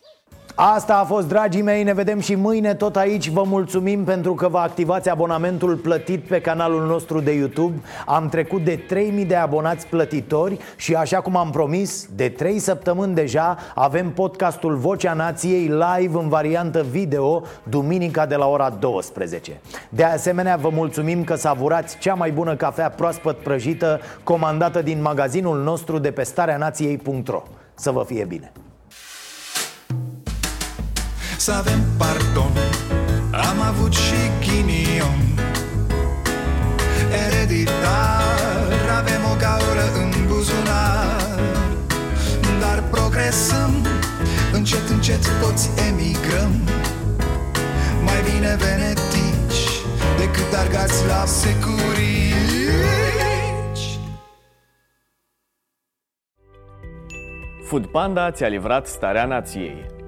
[0.55, 4.49] Asta a fost, dragii mei, ne vedem și mâine tot aici Vă mulțumim pentru că
[4.49, 9.87] vă activați abonamentul plătit pe canalul nostru de YouTube Am trecut de 3000 de abonați
[9.87, 16.19] plătitori Și așa cum am promis, de 3 săptămâni deja Avem podcastul Vocea Nației live
[16.19, 19.61] în variantă video Duminica de la ora 12
[20.01, 25.63] De asemenea, vă mulțumim că savurați cea mai bună cafea proaspăt prăjită Comandată din magazinul
[25.63, 27.43] nostru de pe stareanației.ro
[27.75, 28.53] Să vă fie bine!
[31.37, 32.53] să avem pardon
[33.31, 35.21] Am avut și ghinion.
[37.27, 41.39] Ereditar, avem o gaură în buzunar.
[42.61, 43.87] Dar progresăm,
[44.53, 46.53] încet, încet toți emigrăm.
[48.05, 49.30] Mai bine venetici
[50.19, 52.81] decât argați la securici.
[57.67, 59.99] Food Panda ți-a livrat starea nației